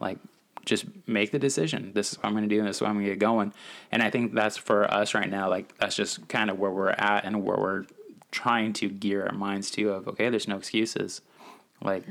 Like, 0.00 0.18
just 0.64 0.84
make 1.06 1.30
the 1.30 1.38
decision. 1.38 1.92
This 1.94 2.12
is 2.12 2.18
what 2.18 2.26
I'm 2.26 2.32
going 2.32 2.48
to 2.48 2.54
do. 2.54 2.58
And 2.58 2.68
this 2.68 2.76
is 2.76 2.82
what 2.82 2.88
I'm 2.88 2.96
going 2.96 3.06
to 3.06 3.12
get 3.12 3.18
going. 3.18 3.52
And 3.90 4.02
I 4.02 4.10
think 4.10 4.34
that's 4.34 4.56
for 4.56 4.92
us 4.92 5.14
right 5.14 5.30
now. 5.30 5.48
Like, 5.48 5.76
that's 5.78 5.96
just 5.96 6.28
kind 6.28 6.50
of 6.50 6.58
where 6.58 6.70
we're 6.70 6.90
at 6.90 7.24
and 7.24 7.42
where 7.42 7.56
we're 7.56 7.86
trying 8.30 8.74
to 8.74 8.88
gear 8.90 9.24
our 9.26 9.32
minds 9.32 9.70
to. 9.72 9.90
Of 9.90 10.06
okay, 10.08 10.28
there's 10.28 10.46
no 10.46 10.58
excuses. 10.58 11.22
Like 11.82 12.04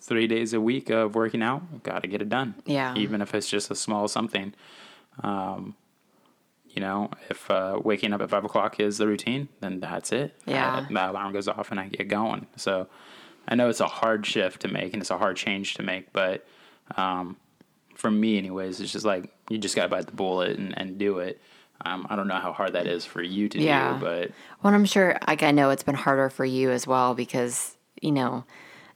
three 0.00 0.26
days 0.26 0.54
a 0.54 0.60
week 0.60 0.88
of 0.88 1.14
working 1.14 1.42
out, 1.42 1.82
got 1.82 2.02
to 2.02 2.08
get 2.08 2.22
it 2.22 2.28
done. 2.28 2.54
Yeah. 2.64 2.94
Even 2.96 3.20
if 3.20 3.34
it's 3.34 3.50
just 3.50 3.70
a 3.70 3.74
small 3.74 4.08
something. 4.08 4.54
Um, 5.22 5.74
you 6.74 6.80
know, 6.82 7.10
if 7.30 7.50
uh, 7.50 7.80
waking 7.82 8.12
up 8.12 8.20
at 8.20 8.28
five 8.30 8.44
o'clock 8.44 8.80
is 8.80 8.98
the 8.98 9.06
routine, 9.06 9.48
then 9.60 9.80
that's 9.80 10.12
it. 10.12 10.34
Yeah. 10.46 10.86
That 10.90 11.10
alarm 11.10 11.32
goes 11.32 11.48
off 11.48 11.70
and 11.70 11.78
I 11.80 11.88
get 11.88 12.08
going. 12.08 12.46
So 12.56 12.88
I 13.48 13.54
know 13.54 13.68
it's 13.68 13.80
a 13.80 13.86
hard 13.86 14.26
shift 14.26 14.62
to 14.62 14.68
make 14.68 14.92
and 14.92 15.00
it's 15.02 15.10
a 15.10 15.18
hard 15.18 15.36
change 15.36 15.74
to 15.74 15.82
make, 15.82 16.12
but 16.12 16.46
um, 16.96 17.36
for 17.94 18.10
me, 18.10 18.38
anyways, 18.38 18.80
it's 18.80 18.92
just 18.92 19.04
like 19.04 19.32
you 19.48 19.58
just 19.58 19.76
got 19.76 19.84
to 19.84 19.88
bite 19.88 20.06
the 20.06 20.12
bullet 20.12 20.58
and, 20.58 20.76
and 20.76 20.98
do 20.98 21.18
it. 21.18 21.40
Um, 21.84 22.06
I 22.08 22.16
don't 22.16 22.28
know 22.28 22.34
how 22.36 22.52
hard 22.52 22.72
that 22.74 22.86
is 22.86 23.04
for 23.04 23.22
you 23.22 23.48
to 23.48 23.60
Yeah. 23.60 23.94
do, 23.94 24.00
but 24.00 24.30
Well, 24.62 24.72
I'm 24.74 24.84
sure, 24.84 25.18
like, 25.26 25.42
I 25.42 25.50
know 25.50 25.70
it's 25.70 25.82
been 25.82 25.94
harder 25.94 26.28
for 26.30 26.44
you 26.44 26.70
as 26.70 26.86
well 26.86 27.14
because, 27.14 27.76
you 28.00 28.12
know, 28.12 28.44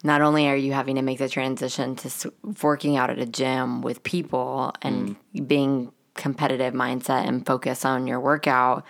not 0.04 0.20
only 0.22 0.48
are 0.48 0.56
you 0.56 0.72
having 0.72 0.94
to 0.94 1.02
make 1.02 1.18
the 1.18 1.28
transition 1.28 1.96
to 1.96 2.32
working 2.62 2.96
out 2.96 3.10
at 3.10 3.18
a 3.18 3.26
gym 3.26 3.82
with 3.82 4.02
people 4.04 4.72
and 4.80 5.16
being 5.46 5.92
competitive 6.18 6.74
mindset 6.74 7.26
and 7.26 7.46
focus 7.46 7.84
on 7.86 8.06
your 8.06 8.20
workout, 8.20 8.84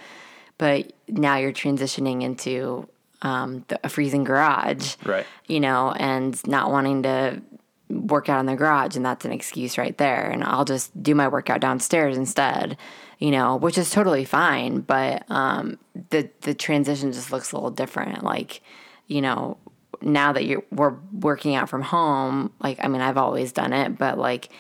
but 0.57 0.93
now 1.07 1.37
you're 1.37 1.53
transitioning 1.53 2.23
into 2.23 2.89
um, 3.23 3.65
the, 3.69 3.79
a 3.85 3.89
freezing 3.89 4.25
garage, 4.25 4.97
Right. 5.05 5.27
You 5.47 5.61
know, 5.61 5.93
and 5.93 6.45
not 6.47 6.71
wanting 6.71 7.05
to 7.05 7.43
work 7.91 8.29
out 8.29 8.41
in 8.41 8.47
the 8.47 8.57
garage, 8.57 8.97
and 8.97 9.05
that's 9.05 9.25
an 9.25 9.33
excuse 9.33 9.79
right 9.79 9.97
there. 9.99 10.29
And 10.29 10.43
I'll 10.45 10.65
just 10.65 11.01
do 11.01 11.15
my 11.15 11.29
workout 11.29 11.61
downstairs 11.61 12.17
instead, 12.17 12.77
you 13.19 13.31
know, 13.31 13.57
which 13.57 13.79
is 13.79 13.91
totally 13.91 14.25
fine. 14.25 14.81
But 14.81 15.25
um, 15.31 15.79
the 16.11 16.29
the 16.43 16.55
transition 16.55 17.13
just 17.13 17.33
looks 17.33 17.53
a 17.53 17.57
little 17.57 17.71
different. 17.71 18.23
Like, 18.23 18.61
you 19.07 19.21
know, 19.21 19.57
now 20.01 20.33
that 20.33 20.45
you're 20.45 20.65
we're 20.71 20.95
working 21.13 21.55
out 21.55 21.69
from 21.69 21.83
home, 21.83 22.53
like 22.61 22.79
I 22.83 22.89
mean, 22.89 23.01
I've 23.01 23.19
always 23.19 23.53
done 23.53 23.73
it, 23.73 23.99
but 23.99 24.19
like 24.19 24.51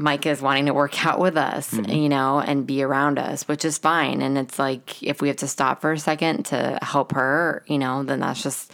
Mike 0.00 0.24
is 0.24 0.40
wanting 0.40 0.66
to 0.66 0.74
work 0.74 1.04
out 1.06 1.20
with 1.20 1.36
us, 1.36 1.70
mm-hmm. 1.70 1.90
you 1.90 2.08
know, 2.08 2.40
and 2.40 2.66
be 2.66 2.82
around 2.82 3.18
us, 3.18 3.46
which 3.46 3.64
is 3.64 3.78
fine. 3.78 4.22
And 4.22 4.38
it's 4.38 4.58
like 4.58 5.02
if 5.02 5.20
we 5.20 5.28
have 5.28 5.36
to 5.38 5.48
stop 5.48 5.80
for 5.80 5.92
a 5.92 5.98
second 5.98 6.44
to 6.46 6.78
help 6.82 7.12
her, 7.12 7.62
you 7.66 7.78
know, 7.78 8.02
then 8.02 8.20
that's 8.20 8.42
just 8.42 8.72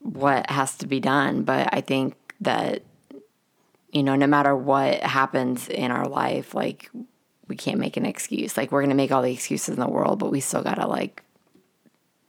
what 0.00 0.50
has 0.50 0.76
to 0.78 0.86
be 0.86 1.00
done. 1.00 1.42
But 1.42 1.68
I 1.72 1.80
think 1.82 2.16
that, 2.40 2.82
you 3.92 4.02
know, 4.02 4.16
no 4.16 4.26
matter 4.26 4.56
what 4.56 5.02
happens 5.02 5.68
in 5.68 5.90
our 5.90 6.08
life, 6.08 6.54
like 6.54 6.90
we 7.48 7.56
can't 7.56 7.78
make 7.78 7.96
an 7.96 8.06
excuse. 8.06 8.56
Like 8.56 8.72
we're 8.72 8.80
going 8.80 8.90
to 8.90 8.96
make 8.96 9.12
all 9.12 9.22
the 9.22 9.32
excuses 9.32 9.74
in 9.74 9.80
the 9.80 9.88
world, 9.88 10.18
but 10.18 10.32
we 10.32 10.40
still 10.40 10.62
got 10.62 10.76
to 10.76 10.86
like 10.86 11.22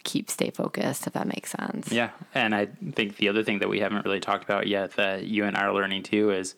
keep 0.03 0.29
stay 0.29 0.49
focused, 0.49 1.07
if 1.07 1.13
that 1.13 1.27
makes 1.27 1.51
sense. 1.51 1.91
Yeah, 1.91 2.11
and 2.33 2.53
I 2.53 2.67
think 2.93 3.17
the 3.17 3.29
other 3.29 3.43
thing 3.43 3.59
that 3.59 3.69
we 3.69 3.79
haven't 3.79 4.05
really 4.05 4.19
talked 4.19 4.43
about 4.43 4.67
yet 4.67 4.91
that 4.93 5.25
you 5.25 5.45
and 5.45 5.57
I 5.57 5.63
are 5.63 5.73
learning 5.73 6.03
too 6.03 6.31
is, 6.31 6.55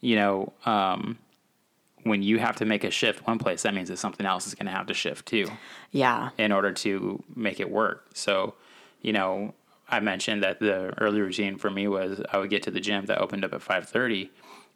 you 0.00 0.16
know, 0.16 0.52
um, 0.64 1.18
when 2.04 2.22
you 2.22 2.38
have 2.38 2.56
to 2.56 2.64
make 2.64 2.84
a 2.84 2.90
shift 2.90 3.26
one 3.26 3.38
place, 3.38 3.62
that 3.62 3.74
means 3.74 3.88
that 3.88 3.96
something 3.96 4.24
else 4.26 4.46
is 4.46 4.54
going 4.54 4.66
to 4.66 4.72
have 4.72 4.86
to 4.86 4.94
shift 4.94 5.26
too 5.26 5.50
Yeah. 5.90 6.30
in 6.38 6.52
order 6.52 6.72
to 6.72 7.22
make 7.34 7.58
it 7.58 7.68
work. 7.70 8.06
So, 8.14 8.54
you 9.02 9.12
know, 9.12 9.54
I 9.88 10.00
mentioned 10.00 10.42
that 10.42 10.60
the 10.60 10.92
early 11.00 11.20
routine 11.20 11.56
for 11.58 11.70
me 11.70 11.88
was 11.88 12.20
I 12.32 12.38
would 12.38 12.50
get 12.50 12.62
to 12.64 12.70
the 12.70 12.80
gym 12.80 13.06
that 13.06 13.18
opened 13.18 13.44
up 13.44 13.52
at 13.54 13.62
five 13.62 13.88
thirty, 13.88 14.30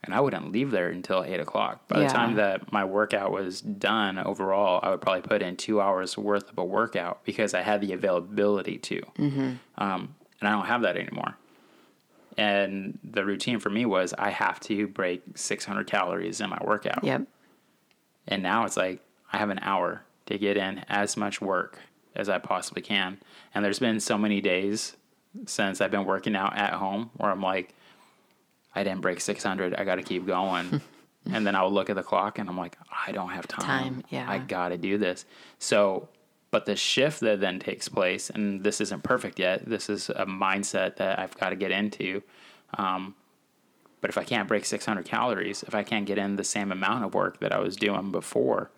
and 0.04 0.14
I 0.14 0.20
wouldn't 0.20 0.50
leave 0.52 0.70
there 0.70 0.88
until 0.88 1.22
eight 1.24 1.40
o'clock. 1.40 1.86
By 1.88 2.00
Yeah. 2.00 2.08
the 2.08 2.14
time 2.14 2.34
that 2.36 2.72
my 2.72 2.84
workout 2.84 3.30
was 3.32 3.60
done 3.60 4.18
overall, 4.18 4.80
I 4.82 4.90
would 4.90 5.00
probably 5.00 5.22
put 5.22 5.42
in 5.42 5.56
two 5.56 5.80
hours 5.80 6.16
worth 6.16 6.48
of 6.50 6.58
a 6.58 6.64
workout 6.64 7.24
because 7.24 7.54
I 7.54 7.62
had 7.62 7.80
the 7.80 7.92
availability 7.92 8.78
to. 8.78 9.00
Mm-hmm. 9.18 9.50
Um, 9.78 10.14
and 10.40 10.48
I 10.48 10.52
don't 10.52 10.66
have 10.66 10.82
that 10.82 10.96
anymore. 10.96 11.36
And 12.36 12.98
the 13.02 13.24
routine 13.24 13.58
for 13.58 13.70
me 13.70 13.84
was 13.86 14.14
I 14.16 14.30
have 14.30 14.60
to 14.60 14.86
break 14.86 15.22
600 15.34 15.86
calories 15.86 16.40
in 16.40 16.50
my 16.50 16.58
workout. 16.62 17.04
Yep. 17.04 17.22
And 18.28 18.42
now 18.42 18.64
it's 18.64 18.76
like 18.76 19.00
I 19.32 19.38
have 19.38 19.50
an 19.50 19.60
hour 19.62 20.02
to 20.26 20.38
get 20.38 20.56
in 20.56 20.84
as 20.88 21.16
much 21.16 21.40
work 21.40 21.78
as 22.14 22.28
I 22.28 22.38
possibly 22.38 22.82
can. 22.82 23.18
And 23.54 23.64
there's 23.64 23.78
been 23.78 24.00
so 24.00 24.16
many 24.16 24.40
days 24.40 24.96
since 25.46 25.80
I've 25.80 25.90
been 25.90 26.04
working 26.04 26.36
out 26.36 26.56
at 26.56 26.74
home 26.74 27.10
where 27.16 27.30
I'm 27.30 27.42
like, 27.42 27.74
I 28.74 28.84
didn't 28.84 29.00
break 29.00 29.20
600. 29.20 29.74
I 29.74 29.84
got 29.84 29.96
to 29.96 30.02
keep 30.02 30.26
going. 30.26 30.80
and 31.32 31.46
then 31.46 31.54
I'll 31.54 31.72
look 31.72 31.90
at 31.90 31.96
the 31.96 32.02
clock 32.02 32.38
and 32.38 32.48
I'm 32.48 32.56
like, 32.56 32.76
I 33.06 33.12
don't 33.12 33.30
have 33.30 33.46
time. 33.46 33.64
Time, 33.64 34.04
yeah. 34.08 34.30
I 34.30 34.38
got 34.38 34.68
to 34.68 34.78
do 34.78 34.98
this. 34.98 35.24
So, 35.58 36.08
but 36.50 36.66
the 36.66 36.76
shift 36.76 37.20
that 37.20 37.40
then 37.40 37.58
takes 37.58 37.88
place, 37.88 38.30
and 38.30 38.64
this 38.64 38.80
isn't 38.80 39.02
perfect 39.02 39.38
yet, 39.38 39.64
this 39.66 39.88
is 39.88 40.10
a 40.10 40.26
mindset 40.26 40.96
that 40.96 41.18
I've 41.18 41.36
got 41.38 41.50
to 41.50 41.56
get 41.56 41.70
into. 41.70 42.22
Um, 42.74 43.14
but 44.00 44.10
if 44.10 44.18
I 44.18 44.24
can't 44.24 44.48
break 44.48 44.64
600 44.64 45.04
calories, 45.04 45.62
if 45.62 45.74
I 45.74 45.82
can't 45.82 46.06
get 46.06 46.18
in 46.18 46.36
the 46.36 46.44
same 46.44 46.72
amount 46.72 47.04
of 47.04 47.14
work 47.14 47.40
that 47.40 47.52
I 47.52 47.58
was 47.58 47.76
doing 47.76 48.10
before, 48.10 48.70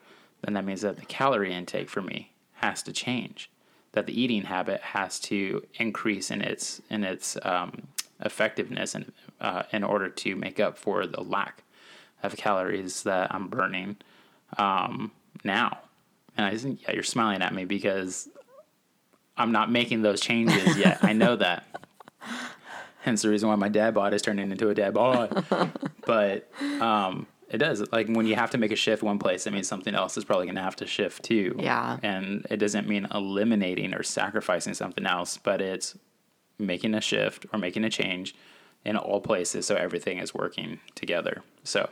then 0.43 0.55
that 0.55 0.65
means 0.65 0.83
that 0.83 0.97
the 0.97 1.07
calorie 1.07 1.55
intake 1.55 1.89
for 1.89 2.03
me 2.03 2.33
has 2.55 2.83
to 2.85 2.93
change. 2.93 3.51
That 3.93 4.07
the 4.07 4.21
eating 4.21 4.43
habit 4.43 4.81
has 4.81 5.21
to 5.21 5.65
increase 5.75 6.31
in 6.31 6.41
its 6.41 6.81
in 6.89 7.05
its 7.05 7.37
um, 7.43 7.89
effectiveness 8.21 8.95
and 8.95 9.13
uh, 9.41 9.65
in 9.71 9.85
order 9.85 10.09
to 10.09 10.35
make 10.35 10.59
up 10.59 10.79
for 10.79 11.07
the 11.07 11.23
lack 11.23 11.63
of 12.23 12.37
calories 12.37 13.03
that 13.03 13.35
I'm 13.35 13.49
burning 13.49 13.97
um, 14.57 15.13
now. 15.45 15.79
And 16.37 16.47
I 16.47 16.57
think 16.57 16.83
yeah, 16.83 16.93
you're 16.93 17.03
smiling 17.03 17.43
at 17.43 17.55
me 17.55 17.65
because 17.65 18.29
I'm 19.37 19.53
not 19.53 19.71
making 19.71 20.03
those 20.03 20.21
changes 20.21 20.77
yet. 20.77 20.99
I 21.03 21.13
know 21.13 21.37
that. 21.37 21.67
Hence 23.03 23.23
the 23.23 23.29
reason 23.31 23.49
why 23.49 23.57
my 23.57 23.69
dad 23.69 23.95
bod 23.95 24.15
is 24.15 24.23
turning 24.23 24.51
into 24.51 24.69
a 24.69 24.75
dad 24.75 24.95
bod. 24.95 25.45
but 26.07 26.49
um, 26.81 27.27
it 27.49 27.59
does. 27.59 27.83
Like 27.93 28.07
when 28.09 28.27
you 28.27 28.37
have 28.37 28.51
to 28.51 28.59
make 28.59 28.71
a 28.71 28.77
shift 28.77 29.03
one 29.03 29.19
place, 29.19 29.45
that 29.45 29.53
means 29.53 29.67
something 29.69 29.95
else 29.95 30.17
is 30.17 30.25
probably 30.25 30.47
going 30.47 30.57
to 30.57 30.63
have 30.63 30.77
to 30.77 30.87
shift 30.87 31.25
too. 31.25 31.57
Yeah. 31.59 31.99
And 32.03 32.47
it 32.49 32.59
doesn't 32.59 32.89
mean 32.89 33.09
eliminating 33.13 33.93
or 33.93 34.03
sacrificing 34.05 34.75
something 34.75 35.05
else, 35.05 35.37
but 35.37 35.61
it's 35.61 35.99
making 36.59 36.95
a 36.95 37.01
shift 37.01 37.45
or 37.53 37.59
making 37.59 37.83
a 37.85 37.91
change 37.91 38.35
in 38.85 38.97
all 38.97 39.21
places 39.21 39.67
so 39.67 39.75
everything 39.75 40.19
is 40.19 40.33
working 40.33 40.79
together. 40.95 41.43
So 41.65 41.91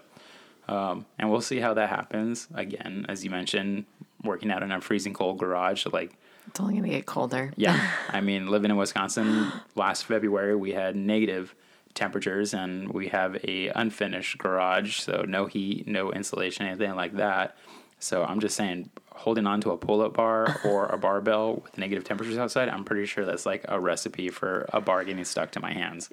Um, 0.69 1.07
and 1.19 1.31
we'll 1.31 1.41
see 1.41 1.59
how 1.59 1.75
that 1.75 1.89
happens. 1.89 2.47
Again, 2.55 3.05
as 3.09 3.25
you 3.25 3.31
mentioned, 3.31 3.87
working 4.25 4.51
out 4.51 4.63
in 4.63 4.71
a 4.73 4.81
freezing 4.81 5.13
cold 5.15 5.39
garage, 5.39 5.87
like 5.93 6.13
It's 6.49 6.61
only 6.61 6.75
going 6.75 6.85
to 6.85 6.91
get 6.91 7.07
colder. 7.07 7.53
yeah, 7.57 7.91
I 8.09 8.21
mean, 8.21 8.47
living 8.49 8.71
in 8.71 8.77
Wisconsin 8.77 9.53
last 9.75 10.05
February, 10.05 10.55
we 10.57 10.73
had 10.73 10.97
negative 10.97 11.55
temperatures, 11.95 12.55
and 12.55 12.89
we 12.93 13.09
have 13.09 13.37
a 13.45 13.69
unfinished 13.75 14.39
garage, 14.39 15.01
so 15.01 15.25
no 15.27 15.47
heat, 15.47 15.87
no 15.89 16.13
insulation, 16.13 16.67
anything 16.67 16.95
like 16.95 17.17
that. 17.17 17.57
So 17.99 18.25
I'm 18.25 18.41
just 18.41 18.57
saying, 18.57 18.89
holding 19.13 19.47
on 19.47 19.61
to 19.63 19.73
a 19.73 19.77
pull-up 19.77 20.15
bar 20.15 20.61
or 20.65 20.87
a 20.87 20.97
barbell 20.97 21.57
with 21.57 21.77
negative 21.77 22.05
temperatures 22.05 22.39
outside, 22.39 22.69
I'm 22.69 22.85
pretty 22.85 23.07
sure 23.07 23.25
that's 23.27 23.45
like 23.45 23.65
a 23.69 23.79
recipe 23.79 24.31
for 24.31 24.67
a 24.73 24.81
bar 24.81 25.05
getting 25.05 25.25
stuck 25.25 25.51
to 25.53 25.61
my 25.61 25.73
hands. 25.73 26.11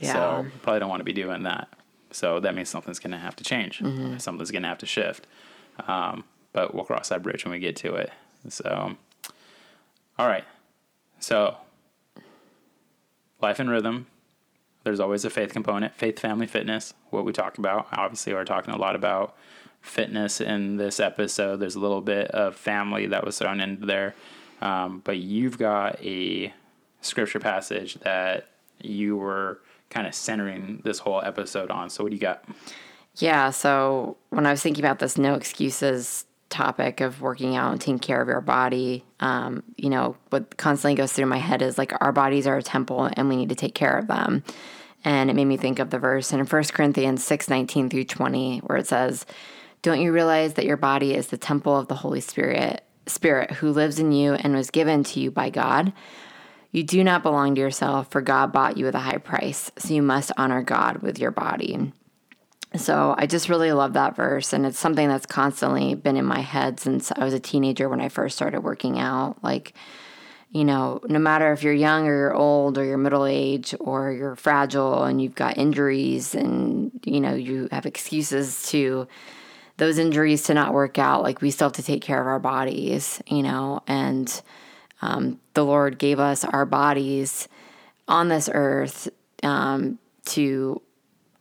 Yeah. 0.00 0.12
So 0.12 0.46
probably 0.62 0.80
don't 0.80 0.88
want 0.90 1.00
to 1.00 1.04
be 1.04 1.12
doing 1.12 1.44
that. 1.44 1.68
So 2.10 2.40
that 2.40 2.54
means 2.54 2.68
something's 2.68 2.98
going 2.98 3.12
to 3.12 3.18
have 3.18 3.36
to 3.36 3.44
change. 3.44 3.78
Something's 4.18 4.50
going 4.50 4.62
to 4.62 4.68
have 4.68 4.78
to 4.78 4.86
shift. 4.86 5.26
Um, 5.86 6.24
but 6.52 6.74
we'll 6.74 6.84
cross 6.84 7.08
that 7.08 7.22
bridge 7.22 7.44
when 7.44 7.52
we 7.52 7.58
get 7.58 7.76
to 7.76 7.94
it. 7.94 8.10
So, 8.48 8.96
all 10.18 10.26
right. 10.26 10.44
So, 11.20 11.56
life 13.40 13.58
and 13.58 13.70
rhythm. 13.70 14.06
There's 14.84 15.00
always 15.00 15.24
a 15.24 15.30
faith 15.30 15.52
component, 15.52 15.94
faith, 15.94 16.18
family, 16.18 16.46
fitness. 16.46 16.92
What 17.10 17.24
we 17.24 17.32
talked 17.32 17.58
about. 17.58 17.86
Obviously, 17.92 18.34
we're 18.34 18.44
talking 18.44 18.74
a 18.74 18.78
lot 18.78 18.96
about 18.96 19.36
fitness 19.80 20.40
in 20.40 20.76
this 20.76 20.98
episode. 20.98 21.58
There's 21.58 21.76
a 21.76 21.80
little 21.80 22.00
bit 22.00 22.28
of 22.32 22.56
family 22.56 23.06
that 23.06 23.24
was 23.24 23.38
thrown 23.38 23.60
into 23.60 23.86
there. 23.86 24.14
Um, 24.60 25.00
but 25.04 25.18
you've 25.18 25.58
got 25.58 26.02
a 26.04 26.52
scripture 27.00 27.40
passage 27.40 27.94
that 28.00 28.48
you 28.80 29.16
were 29.16 29.60
kind 29.90 30.06
of 30.06 30.14
centering 30.14 30.80
this 30.84 30.98
whole 30.98 31.22
episode 31.22 31.70
on. 31.70 31.90
So, 31.90 32.02
what 32.02 32.10
do 32.10 32.16
you 32.16 32.20
got? 32.20 32.44
Yeah. 33.16 33.50
So 33.50 34.16
when 34.30 34.46
I 34.46 34.50
was 34.50 34.62
thinking 34.62 34.84
about 34.84 34.98
this 34.98 35.18
no 35.18 35.34
excuses 35.34 36.24
topic 36.52 37.00
of 37.00 37.20
working 37.20 37.56
out 37.56 37.72
and 37.72 37.80
taking 37.80 37.98
care 37.98 38.22
of 38.22 38.28
your 38.28 38.40
body, 38.40 39.04
um, 39.20 39.64
you 39.76 39.90
know, 39.90 40.16
what 40.30 40.56
constantly 40.56 40.94
goes 40.94 41.12
through 41.12 41.26
my 41.26 41.38
head 41.38 41.62
is 41.62 41.78
like 41.78 41.92
our 42.00 42.12
bodies 42.12 42.46
are 42.46 42.58
a 42.58 42.62
temple 42.62 43.10
and 43.12 43.28
we 43.28 43.36
need 43.36 43.48
to 43.48 43.54
take 43.56 43.74
care 43.74 43.98
of 43.98 44.06
them. 44.06 44.44
And 45.04 45.30
it 45.30 45.34
made 45.34 45.46
me 45.46 45.56
think 45.56 45.80
of 45.80 45.90
the 45.90 45.98
verse 45.98 46.32
in 46.32 46.44
1 46.44 46.64
Corinthians 46.64 47.24
6 47.24 47.48
19 47.48 47.90
through 47.90 48.04
20, 48.04 48.58
where 48.58 48.78
it 48.78 48.86
says, 48.86 49.26
Don't 49.80 50.00
you 50.00 50.12
realize 50.12 50.54
that 50.54 50.66
your 50.66 50.76
body 50.76 51.14
is 51.14 51.28
the 51.28 51.36
temple 51.36 51.76
of 51.76 51.88
the 51.88 51.96
Holy 51.96 52.20
Spirit, 52.20 52.84
Spirit 53.06 53.50
who 53.50 53.72
lives 53.72 53.98
in 53.98 54.12
you 54.12 54.34
and 54.34 54.54
was 54.54 54.70
given 54.70 55.02
to 55.04 55.20
you 55.20 55.32
by 55.32 55.50
God? 55.50 55.92
You 56.70 56.84
do 56.84 57.02
not 57.02 57.22
belong 57.22 57.54
to 57.54 57.60
yourself, 57.60 58.10
for 58.10 58.20
God 58.20 58.52
bought 58.52 58.76
you 58.76 58.84
with 58.84 58.94
a 58.94 59.00
high 59.00 59.18
price. 59.18 59.70
So 59.76 59.92
you 59.92 60.02
must 60.02 60.32
honor 60.36 60.62
God 60.62 60.98
with 60.98 61.18
your 61.18 61.30
body. 61.30 61.92
So 62.76 63.14
I 63.18 63.26
just 63.26 63.48
really 63.48 63.72
love 63.72 63.92
that 63.94 64.16
verse. 64.16 64.52
And 64.52 64.64
it's 64.64 64.78
something 64.78 65.08
that's 65.08 65.26
constantly 65.26 65.94
been 65.94 66.16
in 66.16 66.24
my 66.24 66.40
head 66.40 66.80
since 66.80 67.12
I 67.12 67.24
was 67.24 67.34
a 67.34 67.40
teenager 67.40 67.88
when 67.88 68.00
I 68.00 68.08
first 68.08 68.36
started 68.36 68.60
working 68.60 68.98
out. 68.98 69.42
Like, 69.42 69.74
you 70.50 70.64
know, 70.64 71.00
no 71.08 71.18
matter 71.18 71.52
if 71.52 71.62
you're 71.62 71.72
young 71.72 72.06
or 72.06 72.14
you're 72.16 72.34
old 72.34 72.78
or 72.78 72.84
you're 72.84 72.98
middle 72.98 73.26
age 73.26 73.74
or 73.80 74.12
you're 74.12 74.36
fragile 74.36 75.04
and 75.04 75.20
you've 75.20 75.34
got 75.34 75.56
injuries 75.56 76.34
and, 76.34 76.90
you 77.04 77.20
know, 77.20 77.34
you 77.34 77.68
have 77.72 77.86
excuses 77.86 78.68
to 78.68 79.08
those 79.78 79.98
injuries 79.98 80.42
to 80.44 80.54
not 80.54 80.74
work 80.74 80.98
out, 80.98 81.22
like 81.22 81.40
we 81.40 81.50
still 81.50 81.66
have 81.68 81.72
to 81.72 81.82
take 81.82 82.02
care 82.02 82.20
of 82.20 82.26
our 82.26 82.38
bodies, 82.38 83.22
you 83.26 83.42
know, 83.42 83.82
and 83.86 84.42
um, 85.00 85.40
the 85.54 85.64
Lord 85.64 85.98
gave 85.98 86.20
us 86.20 86.44
our 86.44 86.66
bodies 86.66 87.48
on 88.06 88.28
this 88.28 88.50
earth 88.52 89.08
um, 89.42 89.98
to 90.26 90.80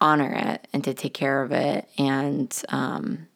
honor 0.01 0.33
it 0.35 0.67
and 0.73 0.83
to 0.83 0.93
take 0.93 1.13
care 1.13 1.41
of 1.43 1.51
it. 1.51 1.87
And 1.97 2.53
um, 2.69 3.27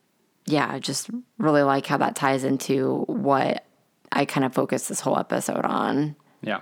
yeah, 0.46 0.70
I 0.70 0.80
just 0.80 1.10
really 1.38 1.62
like 1.64 1.86
how 1.86 1.98
that 1.98 2.16
ties 2.16 2.44
into 2.44 3.04
what 3.08 3.66
I 4.12 4.26
kind 4.26 4.46
of 4.46 4.54
focus 4.54 4.88
this 4.88 5.00
whole 5.00 5.18
episode 5.18 5.64
on. 5.64 6.16
Yeah. 6.42 6.62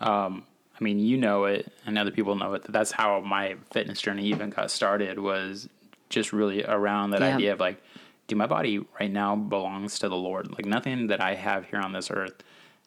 Um, 0.00 0.44
I 0.80 0.84
mean, 0.84 1.00
you 1.00 1.16
know 1.16 1.44
it, 1.44 1.72
and 1.86 1.98
other 1.98 2.12
people 2.12 2.36
know 2.36 2.54
it. 2.54 2.62
That 2.62 2.72
that's 2.72 2.92
how 2.92 3.20
my 3.20 3.56
fitness 3.72 4.00
journey 4.00 4.26
even 4.26 4.50
got 4.50 4.70
started. 4.70 5.18
Was 5.18 5.68
just 6.08 6.32
really 6.32 6.64
around 6.64 7.10
that 7.10 7.20
Yeah. 7.20 7.34
idea 7.36 7.52
of 7.52 7.60
like, 7.60 7.82
do 8.28 8.36
my 8.36 8.46
body 8.46 8.86
right 9.00 9.10
now 9.10 9.34
belongs 9.34 9.98
to 9.98 10.08
the 10.08 10.16
Lord? 10.16 10.52
Like 10.52 10.64
nothing 10.64 11.08
that 11.08 11.20
I 11.20 11.34
have 11.34 11.64
here 11.66 11.80
on 11.80 11.92
this 11.92 12.10
earth, 12.10 12.42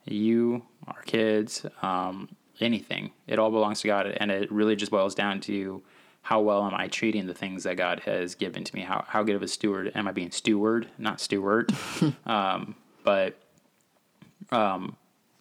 you, 0.06 0.63
our 0.88 1.02
kids, 1.04 1.65
um, 1.82 2.30
anything, 2.60 3.12
it 3.28 3.39
all 3.39 3.52
belongs 3.52 3.82
to 3.82 3.88
God, 3.88 4.08
and 4.08 4.32
it 4.32 4.52
really 4.52 4.76
just 4.76 4.91
boils 4.91 5.13
down 5.15 5.39
to 5.41 5.82
how 6.22 6.42
well 6.42 6.66
am 6.66 6.74
I 6.74 6.88
treating 6.88 7.28
the 7.28 7.34
things 7.34 7.64
that 7.64 7.78
God 7.78 8.02
has 8.02 8.36
given 8.36 8.64
to 8.64 8.76
me? 8.76 8.82
How 8.82 9.06
how 9.08 9.24
good 9.24 9.36
of 9.36 9.42
a 9.44 9.48
steward 9.48 9.92
am 9.96 10.08
I 10.08 10.12
being 10.12 10.32
steward, 10.32 10.88
not 10.98 11.20
steward? 11.20 11.74
um, 12.26 12.76
but 13.04 13.38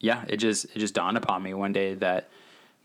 yeah, 0.01 0.25
it 0.29 0.38
just 0.38 0.64
it 0.75 0.79
just 0.79 0.95
dawned 0.95 1.16
upon 1.16 1.43
me 1.43 1.55
one 1.55 1.73
day 1.73 1.95
that 1.95 2.29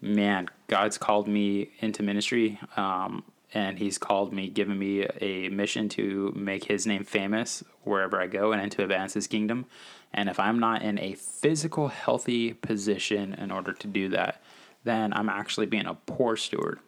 man, 0.01 0.47
God's 0.67 0.97
called 0.97 1.27
me 1.27 1.71
into 1.79 2.03
ministry, 2.03 2.60
um, 2.75 3.23
and 3.53 3.79
He's 3.79 3.97
called 3.97 4.34
me, 4.34 4.49
given 4.49 4.77
me 4.77 5.08
a 5.21 5.49
mission 5.49 5.89
to 5.89 6.34
make 6.36 6.65
His 6.65 6.86
name 6.86 7.03
famous 7.03 7.63
wherever 7.84 8.21
I 8.21 8.27
go, 8.27 8.51
and 8.51 8.71
to 8.73 8.84
advance 8.84 9.13
His 9.13 9.27
kingdom. 9.27 9.65
And 10.13 10.29
if 10.29 10.39
I'm 10.39 10.60
not 10.60 10.81
in 10.81 10.97
a 10.99 11.13
physical, 11.15 11.88
healthy 11.89 12.53
position 12.53 13.34
in 13.34 13.51
order 13.51 13.73
to 13.73 13.88
do 13.88 14.10
that, 14.10 14.41
then 14.84 15.13
I'm 15.13 15.29
actually 15.29 15.65
being 15.65 15.88
a 15.88 15.95
poor 15.95 16.36
steward 16.38 16.79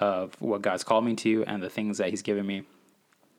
of 0.00 0.34
what 0.40 0.62
God's 0.62 0.84
called 0.84 1.04
me 1.04 1.14
to 1.16 1.44
and 1.46 1.62
the 1.62 1.70
things 1.70 1.98
that 1.98 2.10
He's 2.10 2.22
given 2.22 2.46
me. 2.46 2.64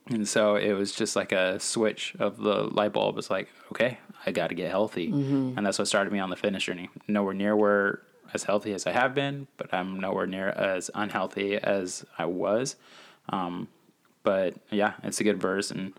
And 0.10 0.28
so 0.28 0.56
it 0.56 0.74
was 0.74 0.92
just 0.92 1.16
like 1.16 1.32
a 1.32 1.60
switch 1.60 2.16
of 2.20 2.38
the 2.38 2.64
light 2.64 2.94
bulb. 2.94 3.18
It's 3.18 3.30
like, 3.32 3.50
okay, 3.72 3.98
I 4.26 4.32
got 4.32 4.48
to 4.48 4.56
get 4.56 4.70
healthy. 4.70 5.08
And 5.58 5.66
that's 5.66 5.80
what 5.80 5.88
started 5.88 6.14
me 6.14 6.20
on 6.20 6.30
the 6.30 6.36
fitness 6.36 6.64
journey. 6.64 6.90
Nowhere 7.08 7.34
near 7.34 7.56
where 7.56 8.02
as 8.34 8.44
healthy 8.44 8.74
as 8.74 8.86
I 8.86 8.92
have 8.92 9.16
been, 9.16 9.48
but 9.58 9.74
I'm 9.74 10.00
nowhere 10.00 10.28
near 10.28 10.50
as 10.50 10.92
unhealthy 10.94 11.56
as 11.56 12.06
I 12.18 12.26
was. 12.26 12.76
Um, 13.30 13.68
but 14.24 14.56
yeah, 14.70 14.94
it's 15.04 15.20
a 15.20 15.24
good 15.24 15.42
verse. 15.42 15.72
And 15.72 15.94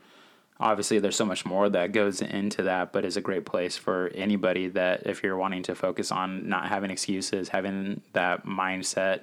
obviously, 0.61 0.99
there's 0.99 1.17
so 1.17 1.25
much 1.25 1.45
more 1.45 1.69
that 1.69 1.93
goes 1.93 2.21
into 2.21 2.63
that, 2.63 2.93
but 2.93 3.05
it's 3.05 3.17
a 3.17 3.21
great 3.21 3.45
place 3.45 3.77
for 3.77 4.11
anybody 4.15 4.69
that 4.69 5.07
if 5.07 5.23
you're 5.23 5.37
wanting 5.37 5.63
to 5.65 5.75
focus 5.75 6.13
on 6.13 6.49
not 6.49 6.69
having 6.69 6.91
excuses, 6.91 7.49
having 7.49 8.03
that 8.13 8.47
mindset 8.47 9.23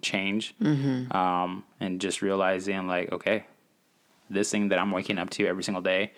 change, 0.00 0.54
um, 0.60 1.64
and 1.80 2.00
just 2.00 2.22
realizing, 2.22 2.86
like, 2.86 3.12
okay, 3.12 3.44
this 4.30 4.50
thing 4.50 4.68
that 4.68 4.78
I'm 4.78 4.90
waking 4.90 5.18
up 5.18 5.28
to 5.30 5.46
every 5.46 5.62
single 5.62 5.82
day, 5.82 6.12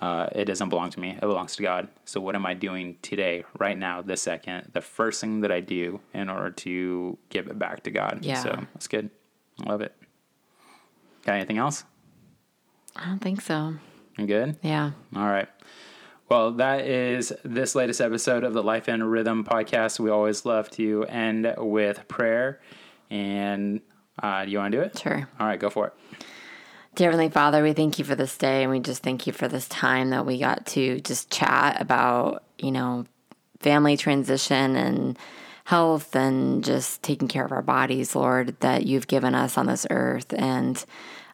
uh, 0.00 0.28
it 0.32 0.44
doesn't 0.44 0.68
belong 0.68 0.90
to 0.90 1.00
me. 1.00 1.10
It 1.10 1.20
belongs 1.20 1.56
to 1.56 1.62
God. 1.62 1.88
So 2.04 2.20
what 2.20 2.34
am 2.34 2.46
I 2.46 2.54
doing 2.54 2.98
today, 3.02 3.44
right 3.58 3.76
now, 3.76 4.02
this 4.02 4.22
second? 4.22 4.70
The 4.72 4.80
first 4.80 5.20
thing 5.20 5.40
that 5.40 5.50
I 5.50 5.60
do 5.60 6.00
in 6.12 6.28
order 6.28 6.50
to 6.50 7.18
give 7.30 7.48
it 7.48 7.58
back 7.58 7.82
to 7.84 7.90
God. 7.90 8.18
Yeah. 8.22 8.42
So 8.42 8.66
that's 8.74 8.86
good. 8.88 9.10
I 9.64 9.70
love 9.70 9.80
it. 9.80 9.94
Got 11.24 11.36
anything 11.36 11.58
else? 11.58 11.84
I 12.94 13.06
don't 13.06 13.18
think 13.18 13.40
so. 13.40 13.74
You 14.18 14.26
good? 14.26 14.58
Yeah. 14.62 14.92
All 15.14 15.26
right. 15.26 15.48
Well, 16.28 16.52
that 16.52 16.86
is 16.86 17.32
this 17.44 17.74
latest 17.74 18.00
episode 18.00 18.44
of 18.44 18.52
the 18.52 18.62
Life 18.62 18.88
and 18.88 19.10
Rhythm 19.10 19.44
podcast. 19.44 20.00
We 20.00 20.10
always 20.10 20.44
love 20.44 20.70
to 20.72 21.04
end 21.04 21.54
with 21.56 22.06
prayer. 22.08 22.60
And 23.10 23.80
uh, 24.22 24.44
do 24.44 24.50
you 24.50 24.58
want 24.58 24.72
to 24.72 24.78
do 24.78 24.82
it? 24.82 24.98
Sure. 24.98 25.28
All 25.38 25.46
right, 25.46 25.58
go 25.58 25.70
for 25.70 25.88
it. 25.88 25.94
Dear 26.94 27.10
Heavenly 27.10 27.28
Father, 27.28 27.62
we 27.62 27.74
thank 27.74 27.98
you 27.98 28.06
for 28.06 28.14
this 28.14 28.38
day 28.38 28.62
and 28.62 28.72
we 28.72 28.80
just 28.80 29.02
thank 29.02 29.26
you 29.26 29.32
for 29.32 29.48
this 29.48 29.68
time 29.68 30.10
that 30.10 30.24
we 30.24 30.38
got 30.38 30.64
to 30.68 30.98
just 31.00 31.30
chat 31.30 31.80
about, 31.80 32.42
you 32.58 32.72
know, 32.72 33.04
family 33.60 33.98
transition 33.98 34.76
and 34.76 35.18
health 35.64 36.16
and 36.16 36.64
just 36.64 37.02
taking 37.02 37.28
care 37.28 37.44
of 37.44 37.52
our 37.52 37.60
bodies, 37.60 38.14
Lord, 38.14 38.58
that 38.60 38.86
you've 38.86 39.08
given 39.08 39.34
us 39.34 39.58
on 39.58 39.66
this 39.66 39.86
earth. 39.90 40.32
And 40.32 40.82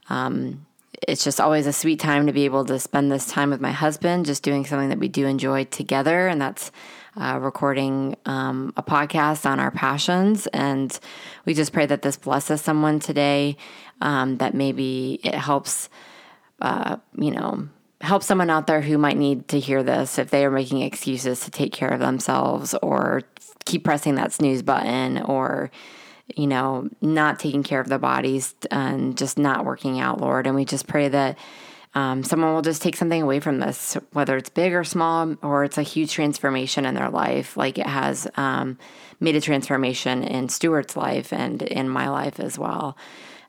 um, 0.08 0.66
it's 1.06 1.22
just 1.22 1.40
always 1.40 1.66
a 1.66 1.72
sweet 1.72 2.00
time 2.00 2.26
to 2.26 2.32
be 2.32 2.44
able 2.44 2.64
to 2.64 2.80
spend 2.80 3.12
this 3.12 3.26
time 3.26 3.50
with 3.50 3.60
my 3.60 3.72
husband, 3.72 4.26
just 4.26 4.42
doing 4.42 4.64
something 4.64 4.88
that 4.88 4.98
we 4.98 5.08
do 5.08 5.26
enjoy 5.26 5.64
together. 5.64 6.28
And 6.28 6.40
that's 6.40 6.72
uh, 7.16 7.38
recording 7.40 8.16
um, 8.26 8.72
a 8.76 8.82
podcast 8.82 9.46
on 9.46 9.60
our 9.60 9.70
passions. 9.70 10.46
And 10.48 10.98
we 11.44 11.54
just 11.54 11.72
pray 11.72 11.86
that 11.86 12.02
this 12.02 12.16
blesses 12.16 12.60
someone 12.60 13.00
today, 13.00 13.56
um, 14.00 14.38
that 14.38 14.54
maybe 14.54 15.20
it 15.22 15.34
helps, 15.34 15.88
uh, 16.60 16.96
you 17.16 17.30
know, 17.30 17.68
help 18.00 18.22
someone 18.22 18.50
out 18.50 18.66
there 18.66 18.80
who 18.80 18.98
might 18.98 19.16
need 19.16 19.48
to 19.48 19.60
hear 19.60 19.82
this 19.82 20.18
if 20.18 20.30
they 20.30 20.44
are 20.44 20.50
making 20.50 20.82
excuses 20.82 21.40
to 21.40 21.50
take 21.50 21.72
care 21.72 21.90
of 21.90 22.00
themselves 22.00 22.74
or 22.82 23.22
keep 23.64 23.84
pressing 23.84 24.16
that 24.16 24.32
snooze 24.32 24.62
button 24.62 25.22
or 25.22 25.70
you 26.36 26.46
know, 26.46 26.88
not 27.00 27.38
taking 27.38 27.62
care 27.62 27.80
of 27.80 27.88
their 27.88 27.98
bodies 27.98 28.54
and 28.70 29.18
just 29.18 29.38
not 29.38 29.64
working 29.64 30.00
out, 30.00 30.20
Lord. 30.20 30.46
And 30.46 30.54
we 30.54 30.64
just 30.64 30.86
pray 30.86 31.08
that 31.08 31.38
um, 31.94 32.24
someone 32.24 32.54
will 32.54 32.62
just 32.62 32.80
take 32.80 32.96
something 32.96 33.20
away 33.20 33.40
from 33.40 33.58
this, 33.58 33.96
whether 34.12 34.36
it's 34.36 34.48
big 34.48 34.72
or 34.72 34.84
small, 34.84 35.36
or 35.42 35.64
it's 35.64 35.78
a 35.78 35.82
huge 35.82 36.12
transformation 36.12 36.86
in 36.86 36.94
their 36.94 37.10
life, 37.10 37.56
like 37.56 37.78
it 37.78 37.86
has 37.86 38.26
um, 38.36 38.78
made 39.20 39.36
a 39.36 39.40
transformation 39.40 40.22
in 40.24 40.48
Stuart's 40.48 40.96
life 40.96 41.32
and 41.32 41.60
in 41.62 41.88
my 41.88 42.08
life 42.08 42.40
as 42.40 42.58
well. 42.58 42.96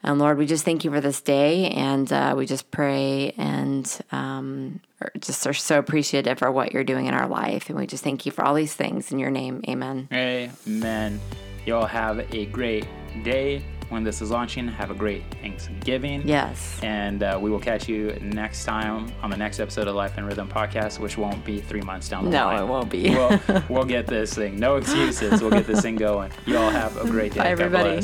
And 0.06 0.20
Lord, 0.20 0.38
we 0.38 0.46
just 0.46 0.66
thank 0.66 0.84
you 0.84 0.92
for 0.92 1.00
this 1.00 1.22
day, 1.22 1.70
and 1.70 2.12
uh, 2.12 2.34
we 2.38 2.46
just 2.46 2.70
pray 2.72 3.34
and 3.38 3.90
um, 4.12 4.82
just 5.20 5.48
are 5.48 5.54
so 5.54 5.80
appreciative 5.80 6.40
for 6.40 6.52
what 6.52 6.74
you're 6.74 6.84
doing 6.84 7.06
in 7.06 7.14
our 7.14 7.28
life. 7.28 7.70
And 7.70 7.80
we 7.80 7.88
just 7.88 8.04
thank 8.04 8.26
you 8.26 8.32
for 8.34 8.44
all 8.44 8.54
these 8.54 8.74
things 8.76 9.14
in 9.14 9.20
your 9.20 9.32
name. 9.32 9.64
Amen. 9.70 10.10
Amen. 10.12 11.22
Y'all 11.66 11.86
have 11.86 12.20
a 12.34 12.46
great 12.48 12.86
day 13.24 13.64
when 13.94 14.04
this 14.04 14.22
is 14.22 14.32
launching. 14.32 14.68
Have 14.68 14.92
a 14.92 14.96
great 14.96 15.24
Thanksgiving. 15.42 16.28
Yes. 16.28 16.80
And 16.84 17.24
uh, 17.24 17.40
we 17.42 17.50
will 17.50 17.60
catch 17.60 17.88
you 17.88 18.18
next 18.22 18.66
time 18.66 19.12
on 19.22 19.30
the 19.30 19.38
next 19.38 19.60
episode 19.60 19.88
of 19.88 19.96
Life 19.96 20.18
in 20.18 20.26
Rhythm 20.26 20.50
podcast, 20.50 21.00
which 21.00 21.18
won't 21.18 21.46
be 21.46 21.62
three 21.62 21.82
months 21.82 22.10
down 22.10 22.26
the 22.26 22.32
no, 22.32 22.46
line. 22.46 22.58
No, 22.58 22.64
it 22.64 22.68
won't 22.68 22.90
be. 22.90 23.10
we'll, 23.12 23.64
we'll 23.70 23.86
get 23.86 24.08
this 24.08 24.34
thing. 24.34 24.60
No 24.60 24.76
excuses. 24.76 25.42
We'll 25.42 25.52
get 25.52 25.68
this 25.68 25.82
thing 25.82 25.96
going. 25.96 26.32
You 26.46 26.58
all 26.58 26.72
have 26.72 26.98
a 26.98 27.10
great 27.10 27.34
day. 27.34 27.42
Bye, 27.42 27.50
everybody. 27.50 28.02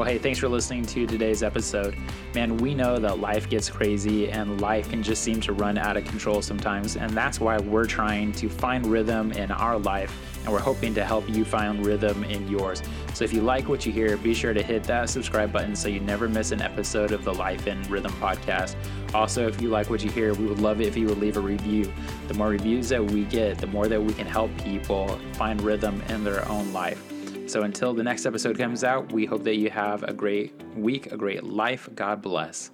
Well, 0.00 0.04
hey, 0.04 0.18
thanks 0.18 0.38
for 0.38 0.48
listening 0.48 0.86
to 0.86 1.06
today's 1.06 1.42
episode. 1.42 1.96
Man, 2.34 2.56
we 2.58 2.74
know 2.74 2.98
that 3.00 3.18
life 3.18 3.50
gets 3.50 3.68
crazy 3.68 4.30
and 4.30 4.60
life 4.60 4.88
can 4.88 5.02
just 5.02 5.22
seem 5.22 5.40
to 5.42 5.52
run 5.52 5.76
out 5.76 5.96
of 5.96 6.04
control 6.04 6.42
sometimes, 6.42 6.96
and 6.96 7.10
that's 7.10 7.40
why 7.40 7.58
we're 7.58 7.86
trying 7.86 8.32
to 8.32 8.48
find 8.48 8.86
rhythm 8.86 9.32
in 9.32 9.50
our 9.50 9.78
life, 9.78 10.29
and 10.44 10.52
we're 10.52 10.60
hoping 10.60 10.94
to 10.94 11.04
help 11.04 11.28
you 11.28 11.44
find 11.44 11.84
rhythm 11.84 12.24
in 12.24 12.48
yours. 12.48 12.82
So 13.14 13.24
if 13.24 13.32
you 13.32 13.42
like 13.42 13.68
what 13.68 13.84
you 13.84 13.92
hear, 13.92 14.16
be 14.16 14.34
sure 14.34 14.54
to 14.54 14.62
hit 14.62 14.84
that 14.84 15.10
subscribe 15.10 15.52
button 15.52 15.76
so 15.76 15.88
you 15.88 16.00
never 16.00 16.28
miss 16.28 16.52
an 16.52 16.62
episode 16.62 17.12
of 17.12 17.24
the 17.24 17.34
Life 17.34 17.66
in 17.66 17.82
Rhythm 17.84 18.12
podcast. 18.12 18.76
Also, 19.14 19.46
if 19.46 19.60
you 19.60 19.68
like 19.68 19.90
what 19.90 20.02
you 20.02 20.10
hear, 20.10 20.32
we 20.34 20.46
would 20.46 20.60
love 20.60 20.80
it 20.80 20.86
if 20.86 20.96
you 20.96 21.06
would 21.06 21.18
leave 21.18 21.36
a 21.36 21.40
review. 21.40 21.92
The 22.28 22.34
more 22.34 22.48
reviews 22.48 22.88
that 22.90 23.04
we 23.04 23.24
get, 23.24 23.58
the 23.58 23.66
more 23.66 23.88
that 23.88 24.02
we 24.02 24.14
can 24.14 24.26
help 24.26 24.56
people 24.58 25.18
find 25.34 25.60
rhythm 25.60 26.00
in 26.08 26.24
their 26.24 26.48
own 26.48 26.72
life. 26.72 27.02
So 27.46 27.62
until 27.62 27.92
the 27.92 28.04
next 28.04 28.26
episode 28.26 28.56
comes 28.56 28.84
out, 28.84 29.12
we 29.12 29.26
hope 29.26 29.42
that 29.42 29.56
you 29.56 29.70
have 29.70 30.04
a 30.04 30.12
great 30.12 30.52
week, 30.76 31.10
a 31.10 31.16
great 31.16 31.42
life. 31.42 31.88
God 31.94 32.22
bless. 32.22 32.70